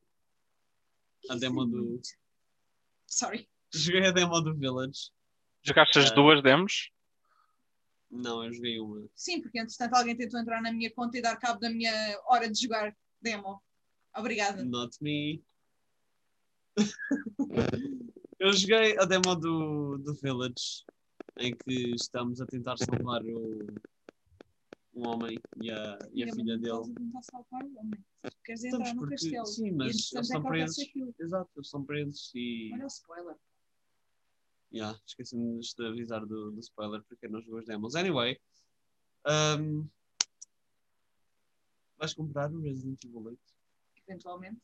[1.28, 2.00] a demo do.
[3.06, 3.46] Sorry.
[3.74, 5.10] Joguei a demo do Village.
[5.62, 6.14] Jogaste as Ah.
[6.14, 6.90] duas demos?
[8.12, 9.08] Não, eu joguei uma.
[9.14, 11.90] Sim, porque entretanto alguém tentou entrar na minha conta e dar cabo da minha
[12.26, 13.60] hora de jogar demo.
[14.14, 14.62] Obrigada.
[14.62, 15.42] Not me.
[18.38, 20.84] eu joguei a demo do, do Village
[21.38, 23.66] em que estamos a tentar salvar o,
[24.94, 26.80] um homem e a, e a filha dele.
[26.80, 28.04] estás a tentar salvar o homem.
[28.44, 29.46] Queres Estamos entrar no porque- castelo.
[29.46, 31.14] sim, mas eles estão acontece presos.
[31.20, 32.70] Exato, eles estão presos e.
[32.74, 33.36] Olha o spoiler.
[34.72, 37.94] Yeah, esqueci-me de avisar do, do spoiler porque não jogou as demos.
[37.94, 38.40] Anyway,
[39.26, 39.86] um,
[41.98, 43.38] vais comprar o Resident Evil 8?
[44.08, 44.62] Eventualmente.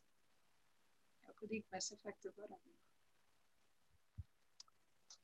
[1.27, 2.59] É o que eu digo, Mass Effect agora.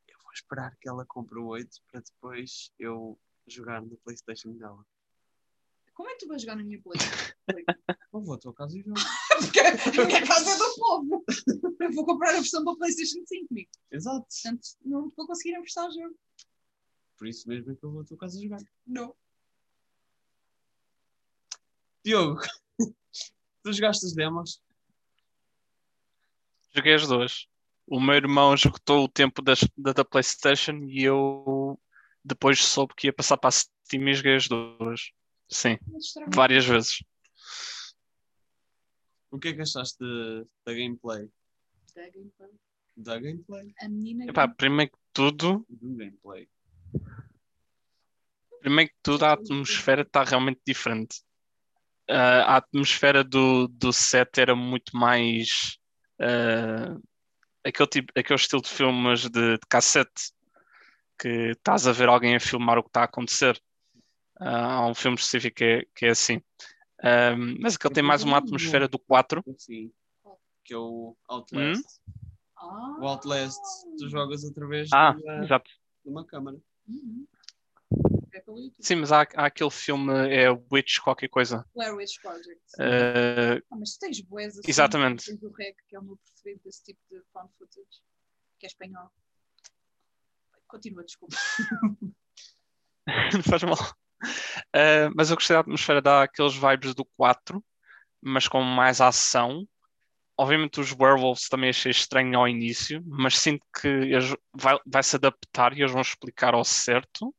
[0.06, 4.84] Eu vou esperar que ela compre o 8 para depois eu jogar no PlayStation dela.
[5.94, 6.98] Como é que tu vais jogar na minha Play?
[8.12, 8.94] Ou vou à tua casa e jogo.
[9.84, 11.24] Porque a minha casa é do povo.
[11.80, 13.70] Eu vou comprar a versão para o PlayStation 5 comigo.
[13.90, 14.26] Exato.
[14.26, 16.16] Portanto, não vou conseguir emprestar o jogo.
[17.16, 18.60] Por isso mesmo é que eu vou à tua casa jogar.
[18.86, 19.14] Não.
[22.04, 22.42] Diogo,
[23.62, 24.60] tu jogaste as demos?
[26.74, 27.46] Joguei as duas.
[27.86, 31.80] O meu irmão esgotou o tempo das, da, da PlayStation e eu
[32.24, 35.12] depois soube que ia passar para a Steam e joguei as duas.
[35.48, 36.30] Sim, estranho.
[36.34, 37.02] várias vezes.
[39.30, 39.98] O que é que achaste
[40.64, 41.28] da gameplay?
[41.94, 42.50] Da gameplay.
[42.96, 43.74] Da gameplay?
[43.80, 44.24] A menina.
[44.30, 46.48] Epá, primeiro que tudo, Do gameplay.
[48.60, 51.22] primeiro que tudo, a atmosfera está realmente diferente.
[52.08, 55.78] Ah, a atmosfera do, do set era muito mais
[56.20, 56.96] ah,
[57.64, 60.32] aquele, tipo, aquele estilo de filmes de, de cassete
[61.18, 63.60] que estás a ver alguém a filmar o que está a acontecer.
[64.40, 66.42] Ah, há um filme específico que é, que é assim.
[67.02, 69.42] Ah, mas aquele tem mais uma atmosfera do 4.
[69.58, 69.92] Sim.
[70.64, 71.82] Que é o Outlast.
[72.56, 72.96] Ah.
[73.00, 73.60] O Outlast,
[73.98, 75.70] tu jogas através Ah, de, uma, exato.
[76.04, 76.56] de uma câmara.
[76.88, 77.26] Uhum.
[78.32, 78.42] É.
[78.80, 81.64] Sim, mas há, há aquele filme, é Witch qualquer coisa.
[81.74, 82.60] Blair Witch Project.
[82.80, 84.68] Ah, Ah, mas tu tens boas assim.
[84.68, 85.26] Exatamente.
[85.26, 88.02] Tens o REC, que é o meu preferido desse tipo de found footage,
[88.58, 89.10] que é espanhol.
[90.66, 91.36] Continua, desculpa.
[93.32, 93.76] não faz mal.
[94.74, 97.64] Uh, mas eu gostei da atmosfera, dá aqueles vibes do 4,
[98.22, 99.66] mas com mais ação.
[100.36, 105.16] Obviamente os werewolves também achei estranho ao início, mas sinto que eles vai, vai se
[105.16, 107.34] adaptar e eles vão explicar ao certo.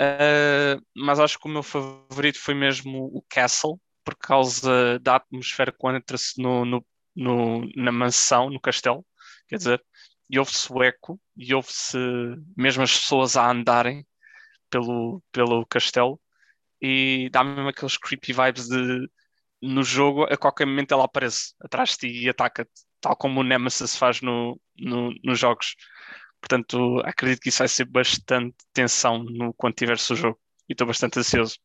[0.00, 5.72] Uh, mas acho que o meu favorito foi mesmo o Castle, por causa da atmosfera
[5.72, 9.04] quando entra-se no, no, no- na mansão, no castelo,
[9.48, 9.84] quer dizer,
[10.30, 11.98] e ouve-se o eco, e ouve-se
[12.56, 14.06] mesmo as pessoas a andarem
[14.70, 16.20] pelo, pelo castelo
[16.80, 19.08] e dá mesmo aqueles creepy vibes de
[19.62, 23.44] no jogo, a qualquer momento ela aparece atrás de ti e ataca-te, tal como o
[23.44, 25.76] Nemesis faz no, no, nos jogos.
[26.40, 30.40] Portanto, acredito que isso vai ser bastante tensão no, quando tiver-se o jogo.
[30.68, 31.58] E estou bastante ansioso.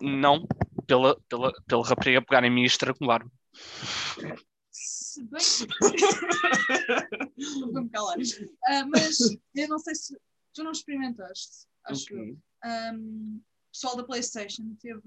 [0.00, 0.46] Não
[0.86, 3.30] pela, pela, pela rapariga pegar em mim e estrangular-me.
[7.60, 8.16] Vou-me calar.
[8.66, 9.18] Ah, mas
[9.54, 10.16] eu não sei se
[10.54, 12.30] tu não experimentaste, acho Ok.
[12.30, 12.94] eu.
[12.94, 15.02] Um, o pessoal da PlayStation teve,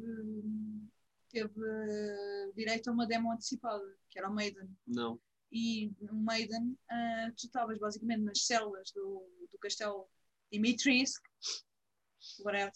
[1.32, 4.70] teve uh, direito a uma demo antecipada, que era o Maiden.
[4.86, 5.20] Não.
[5.52, 10.10] E no Maiden, ah, tu estavas basicamente nas células do, do castelo
[10.52, 11.24] Dimitrisк,
[12.40, 12.74] whatever.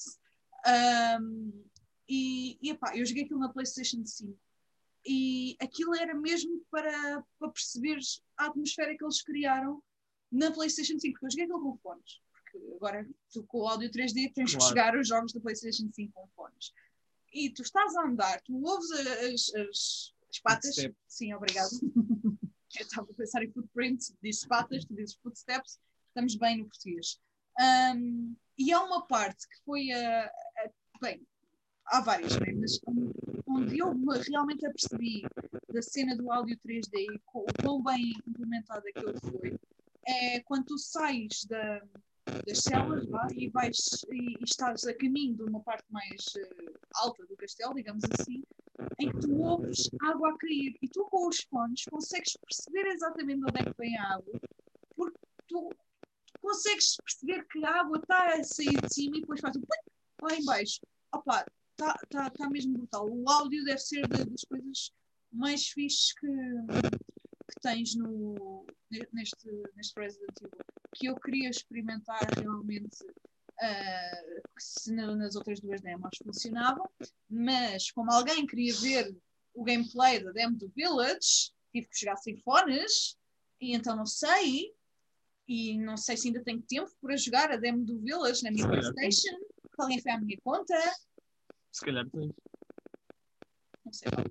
[0.66, 1.66] Um,
[2.08, 4.38] e, e epá, eu joguei aquilo na PlayStation 5
[5.06, 9.82] e aquilo era mesmo para, para perceberes a atmosfera que eles criaram
[10.32, 12.22] na PlayStation 5, porque eu joguei aquilo com fones.
[12.52, 14.70] Porque agora tu com o áudio 3D tens que Claro.
[14.70, 16.74] jogar os jogos da PlayStation 5 com fones.
[17.34, 20.76] E tu estás a andar, tu ouves as, as, as patas.
[20.76, 20.96] Footstep.
[21.08, 21.70] Sim, obrigado.
[22.80, 27.20] eu estava a pensar em footprints, dizes patas, tu dizes footsteps, estamos bem no português.
[27.60, 30.26] Um, e há uma parte que foi a.
[30.26, 30.72] a-
[31.02, 31.22] bem,
[31.86, 32.54] há várias, né?
[32.54, 32.80] mas
[33.48, 35.24] onde eu me realmente apercebi
[35.74, 39.58] da cena do áudio 3D e o quão bem implementada aquilo foi,
[40.06, 41.82] é quando tu sais da,
[42.46, 43.78] das celas vá, e, vais,
[44.12, 48.44] e, e estás a caminho de uma parte mais eh, alta do castelo, digamos assim,
[49.00, 53.40] em que tu ouves água a cair e tu com os fones consegues perceber exatamente
[53.40, 54.40] de onde é que vem a água,
[54.96, 55.18] porque
[55.48, 55.70] tu
[56.42, 59.82] consegues perceber que a água está a sair de cima e depois faz um plic
[60.22, 60.80] lá em baixo.
[61.14, 63.08] Opa, está tá, tá mesmo brutal.
[63.10, 64.92] O áudio deve ser da- das coisas
[65.32, 70.60] mais fixes que, que tens no, ne- neste, neste Resident Evil.
[70.94, 72.98] Que eu queria experimentar realmente
[73.60, 76.90] ah, se na- nas outras duas demos funcionavam,
[77.30, 79.16] mas como alguém queria ver
[79.54, 83.16] o gameplay da demo do Village, tive que jogar sem fones,
[83.60, 84.74] e então não sei,
[85.48, 88.64] e não sei se ainda tenho tempo para jogar a demo do Village na minha
[88.64, 90.76] Se Playstation, que alguém foi à minha conta,
[91.72, 92.34] Se calhar tens.
[93.86, 94.28] não sei quais.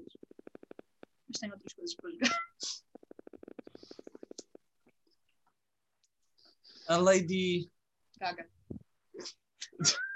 [1.29, 2.41] Mas tenho outras coisas para jogar.
[6.91, 7.71] A Lady
[8.19, 8.49] Caga.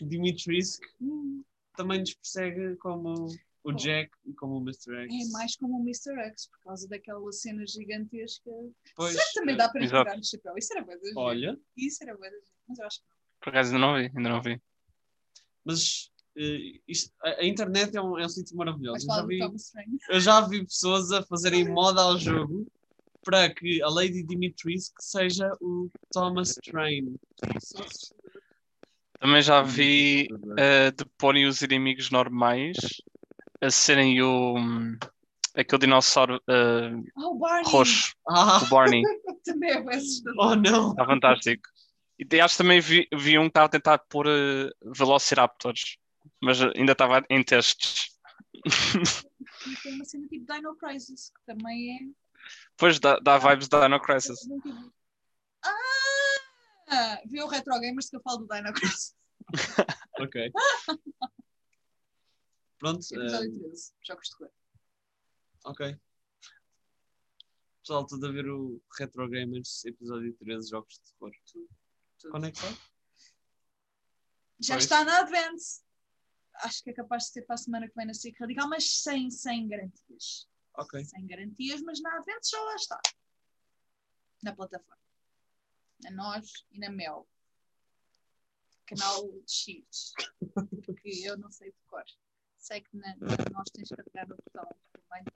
[0.00, 1.42] Dimitrisк Hum,
[1.76, 3.26] também nos persegue como
[3.64, 3.72] o.
[3.72, 4.94] Jack e como o Mr.
[5.08, 5.28] X.
[5.28, 6.14] é mais como o Mr.
[6.30, 8.50] X, por causa daquela cena gigantesca.
[8.94, 10.04] Pois, Será que também dá para Exato.
[10.10, 10.54] tirar o chapéu?
[10.58, 11.18] Isso era giro.
[11.18, 12.36] Olha, Isso era giro.
[12.68, 13.16] Mas eu acho que não.
[13.40, 14.62] Por acaso ainda não vi, ainda não vi.
[15.64, 19.04] mas eh, isto- a, a internet é um, é um sítio maravilhoso.
[19.08, 19.40] Mas Eu já, vi,
[20.10, 22.66] eu já vi pessoas a fazerem moda ao jogo
[23.26, 27.16] para que a Lady Dimitrisk seja o Thomas Train.
[29.18, 32.76] Também já vi eh, de porem os inimigos normais
[33.60, 34.54] a serem o
[35.56, 37.64] aquele dinossauro eh, Ah, o Barney!
[37.66, 39.02] roxo, Ah, o Barney.
[39.44, 39.84] Também é
[40.38, 40.90] oh não!
[40.92, 41.68] Está fantástico.
[42.18, 45.98] E acho que também vi, vi um que estava a tentar pôr eh, Velociraptors,
[46.40, 48.08] mas ainda estava em testes.
[48.64, 52.25] E tem uma cena tipo Dino Crisis, que também é.
[52.76, 54.38] Pois dá, dá vibes da Dino Crisis.
[56.88, 57.20] Ah!
[57.26, 59.14] Viu o Retro Gamers que eu falo do Dino Crisis.
[60.18, 60.50] Ok.
[62.78, 63.92] Pronto, eh, Episódio 13.
[64.02, 64.50] Jogos de cor.
[65.66, 66.00] ok.
[67.82, 71.32] Pessoal, tudo a ver o Retro Gamers episódio 13, Jogos de Terror.
[71.52, 72.30] Tudo.
[72.30, 72.76] Quando é que sai?
[74.58, 74.84] Já Pois.
[74.84, 75.82] está na Advance.
[76.62, 79.02] Acho que é capaz de ser para a semana que vem na SIC Radical, mas
[79.02, 80.48] sem, sem garantias.
[80.76, 81.04] Ok.
[81.04, 83.00] Sem garantias, mas na Advance já lá está.
[84.42, 85.02] Na plataforma.
[86.02, 87.26] Na nós e na Mel.
[88.86, 90.12] Canal de X.
[90.84, 92.04] Porque eu não sei de cor.
[92.58, 93.16] Sei que na,
[93.52, 95.32] nós tens que carregar no botão vermelho.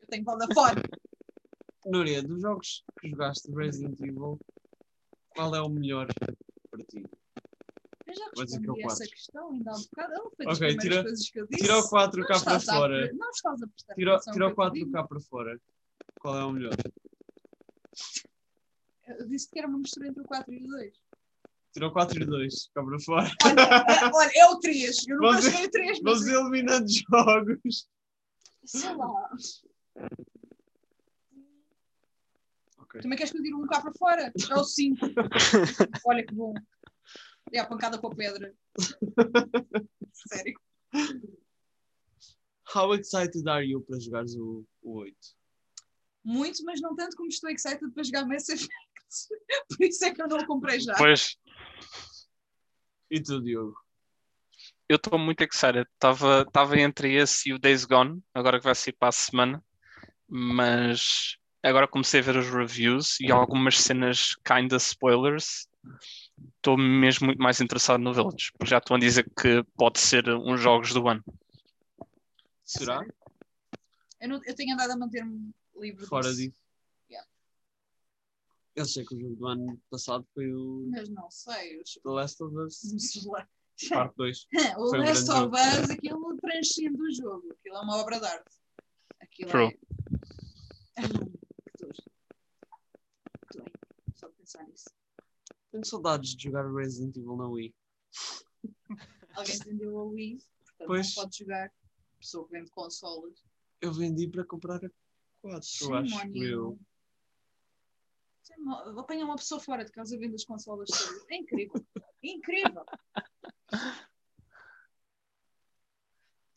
[0.00, 0.82] Eu tenho Vodafone.
[1.86, 4.40] Núria, dos jogos que jogaste de Resident Evil,
[5.30, 6.06] qual é o melhor
[6.70, 7.04] para ti?
[8.06, 9.10] Eu já é respondi essa quatro.
[9.14, 10.12] questão ainda há um bocado.
[10.14, 11.62] Ela foi das Ok, primeiras tira- coisas que eu disse.
[11.62, 13.12] Tira o 4 Não cá para fora.
[13.14, 14.92] Não estás a prestar Tira, atenção tira o que eu 4 digo.
[14.92, 15.60] cá para fora.
[16.20, 16.74] Qual é o melhor?
[19.06, 20.94] Eu disse que era uma mistura entre o 4 e o 2.
[21.72, 23.30] Tira o 4 e o 2 cá para fora.
[23.44, 25.08] Olha, é- olha, é o 3.
[25.08, 27.88] Eu nunca joguei o 3, mas Vamos eliminando jogos.
[28.66, 29.30] sei lá.
[32.78, 33.00] Ok.
[33.00, 34.32] Também queres que eu tire um cá para fora?
[34.50, 35.06] É o 5.
[36.06, 36.54] olha que bom.
[37.54, 38.52] É a pancada com a pedra.
[40.12, 40.60] Sério.
[42.74, 45.16] How excited are you para jogares o, o 8?
[46.24, 48.68] Muito, mas não tanto como estou excited para jogar Mass Effect.
[49.68, 50.96] Por isso é que eu não o comprei já.
[50.96, 51.36] Pois,
[53.08, 53.76] E tu, Diogo?
[54.88, 55.86] Eu estou muito excited.
[55.94, 59.64] Estava tava entre esse e o Days Gone, agora que vai sair para a semana.
[60.28, 65.68] Mas agora comecei a ver os reviews e algumas cenas kinda spoilers.
[66.56, 70.28] Estou mesmo muito mais interessado no Village, porque já estão a dizer que pode ser
[70.30, 71.22] uns jogos do ano.
[72.64, 73.04] Será?
[74.20, 76.50] Eu, não- eu tenho andado a manter-me livre Fora disso.
[76.50, 76.60] disso.
[77.10, 77.28] Yeah.
[78.74, 81.80] Eu sei que o jogo do ano passado foi o Mas não sei.
[81.80, 81.94] Os...
[81.94, 82.82] The Last of Us
[83.26, 84.46] o Parte 2.
[84.50, 87.52] Foi um Last grande of Us, aquilo transcende o jogo.
[87.52, 88.56] Aquilo é uma obra de arte.
[89.20, 89.78] Aquilo True.
[90.96, 91.02] é.
[91.76, 93.72] Que dor.
[94.14, 94.86] Só pensar nisso.
[95.74, 97.74] Tenho saudades de jogar Resident Evil na Wii.
[99.34, 101.08] Alguém vendeu a Wii, portanto Pois.
[101.16, 101.72] não pode jogar.
[102.16, 103.44] Pessoa que vende consolas.
[103.80, 104.90] Eu vendi para comprar a
[105.42, 106.36] 4, eu Shame acho.
[106.38, 106.78] Eu.
[109.00, 111.26] Apanha uma pessoa fora de casa vende as consolas todas.
[111.28, 111.84] É incrível.
[112.22, 112.84] É incrível.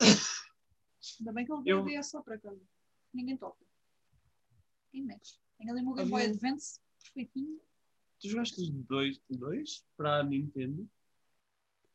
[0.00, 2.62] Ainda bem que ele Eu- veio só para casa.
[3.12, 3.58] Ninguém toca.
[4.92, 5.40] Ninguém mexe.
[5.58, 7.60] Tem ali o meu Game Boy Advance perfeitinho.
[8.20, 10.88] Tu jogaste os dois, dois para a Nintendo?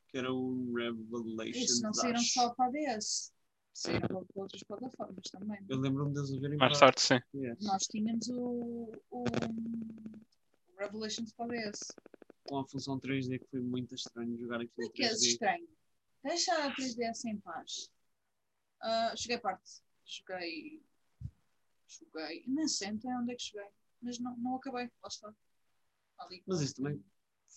[0.07, 1.55] Que era o Revelations.
[1.57, 2.33] Esses não saíram acho.
[2.33, 3.33] só para a DS.
[3.73, 5.59] Saíram para outras plataformas também.
[5.67, 7.19] Eu lembro-me deles a verem Mais para tarde, sim.
[7.33, 7.59] Yeah.
[7.63, 9.23] Nós tínhamos o, o,
[10.77, 11.87] Revelations para a DS.
[12.47, 15.27] Com a função 3D que foi muito estranho jogar aquilo é que é 3D.
[15.27, 15.67] estranho.
[16.23, 17.91] Deixa a 3DS em paz.
[18.81, 19.81] Ah, cheguei a parte.
[20.05, 20.81] Joguei.
[21.87, 22.43] Joguei.
[22.47, 23.67] Nem sei até onde é que cheguei.
[24.01, 24.91] Mas não, não acabei.
[25.01, 25.33] Lá está.
[26.47, 27.03] Mas isso também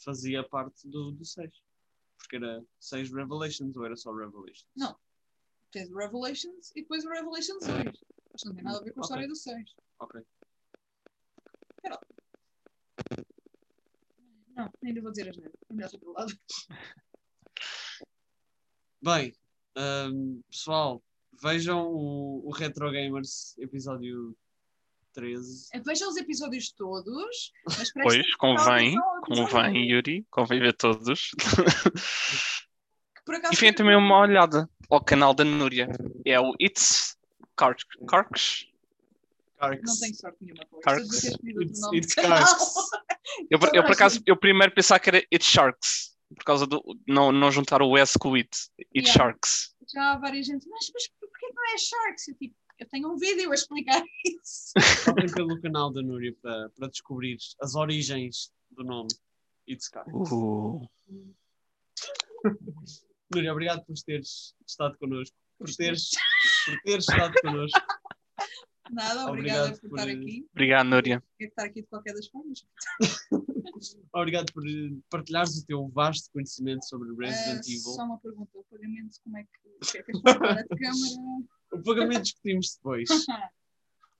[0.04, 1.62] fazia parte do, do 6.
[2.18, 4.66] Porque era 6 Revelations ou era só Revelations?
[4.74, 4.96] Não.
[5.70, 8.04] Tens o Revelations e depois o Revelations 2.
[8.32, 9.74] Mas não tem nada a ver com a história do 6.
[9.98, 10.22] Ok.
[14.56, 15.60] Não, ainda vou dizer as neiras.
[15.68, 16.38] É melhor do lado.
[19.02, 19.34] Bem,
[19.76, 21.04] hum, pessoal,
[21.42, 24.36] vejam o, o Retro Gamers episódio
[25.16, 25.70] 13.
[25.84, 27.52] Vejam os episódios todos.
[28.02, 31.30] Pois, convém, convém, Yuri, convém ver todos.
[33.14, 35.88] que por acaso E vem também uma olhada ao canal da Núria.
[36.24, 37.16] É o It's
[37.56, 37.84] Carks.
[38.06, 38.66] Carks?
[39.60, 40.80] Não tenho sorte nenhuma com.
[40.80, 41.24] Carks.
[41.94, 42.14] It's.
[42.14, 42.74] Carks.
[43.50, 46.16] Eu, por- eu, por acaso, eu primeiro pensava que era It's Sharks.
[46.36, 46.80] Por causa do.
[47.08, 48.48] Não, não juntar o S com o It.
[48.94, 49.12] It's Yeah.
[49.12, 49.74] Sharks.
[49.92, 52.28] Já há várias gente, mas, mas porquê que não é Sharks?
[52.28, 54.72] Eu, tipo, eu tenho um vídeo a explicar isso.
[54.74, 59.08] Passem pelo canal da Núria para, para descobrir as origens do nome
[59.68, 60.12] It's Carks.
[60.30, 60.86] Uh.
[63.34, 65.36] Núria, obrigado por teres estado connosco.
[65.58, 66.10] Por teres,
[66.66, 67.80] por teres estado connosco.
[68.90, 70.48] Nada, obrigada Obrigado por por- estar aqui.
[70.52, 71.24] Obrigado, Núria.
[71.38, 72.66] Quero estar aqui de qualquer das formas.
[74.14, 77.80] Obrigado por eh, partilhares o teu vasto conhecimento sobre Resident Ah, Evil.
[77.80, 79.90] Só uma pergunta: o pagamento, como é que.
[79.92, 81.46] Que é que agora de câmara?
[81.72, 83.08] O pagamento discutimos depois.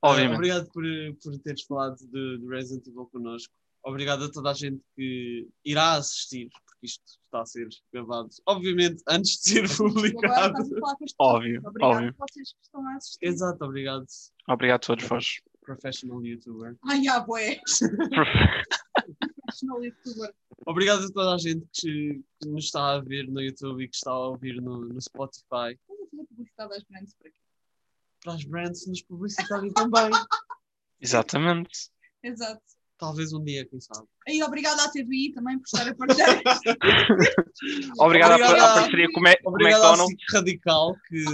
[0.02, 0.32] Obviamente.
[0.32, 0.84] Uh, obrigado por,
[1.22, 3.52] por teres falado de, de Resident Evil connosco.
[3.82, 9.02] Obrigado a toda a gente que irá assistir, porque isto está a ser gravado, obviamente,
[9.08, 10.58] antes de ser Agora publicado.
[10.60, 11.34] estás a falar com as pessoas.
[11.36, 12.08] Óbvio, Obrigado óbvio.
[12.18, 13.26] a vocês que estão a assistir.
[13.26, 14.04] Exato, obrigado,
[14.48, 15.26] Obrigado a todos vós.
[15.62, 16.76] professional YouTuber.
[16.84, 17.60] Ai, ah, bué.
[19.56, 20.34] Professional youtuber.
[20.66, 23.96] Obrigado a toda a gente que, que nos está a ver no YouTube e que
[23.96, 25.78] está a ouvir no, no Spotify.
[25.78, 27.38] Estás a fazer publicidade às brands por aqui.
[28.22, 30.10] Para as brands nos publicitarem também.
[31.00, 31.90] Exatamente.
[32.22, 32.62] Exato.
[32.98, 34.06] Talvez um dia, quem sabe.
[34.26, 36.28] E obrigada à TVI também por estar a partilhar.
[37.98, 38.58] Obrigado, à- Obrigado.
[38.58, 40.24] à parceria com o Obrigado McDonald's.
[40.32, 41.24] Radical que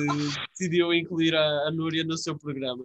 [0.50, 2.84] decidiu incluir a, a Núria no seu programa.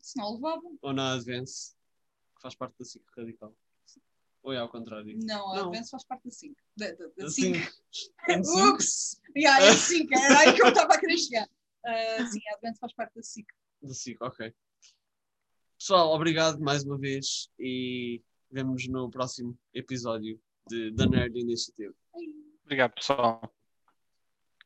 [0.00, 0.78] Se não levavam.
[0.82, 1.74] Ou na Advance,
[2.40, 3.54] que faz parte da SIC Radical.
[4.42, 5.18] Ou é ao contrário?
[5.22, 5.60] Não, a.
[5.60, 6.56] Advance faz parte da 5.
[6.74, 7.58] Da, da, da 5.
[8.30, 8.68] em cinco?
[8.68, 9.20] Ups!
[9.36, 11.48] Yeah, é 5, era aí que eu estava a querer chegar.
[11.84, 13.46] Ah, sim, a Advance faz parte da SIC.
[13.82, 14.54] Da SIC, ok.
[15.78, 21.94] Pessoal, obrigado mais uma vez e vemos no próximo episódio de, da Nerd Initiative.
[22.64, 23.54] Obrigado, pessoal.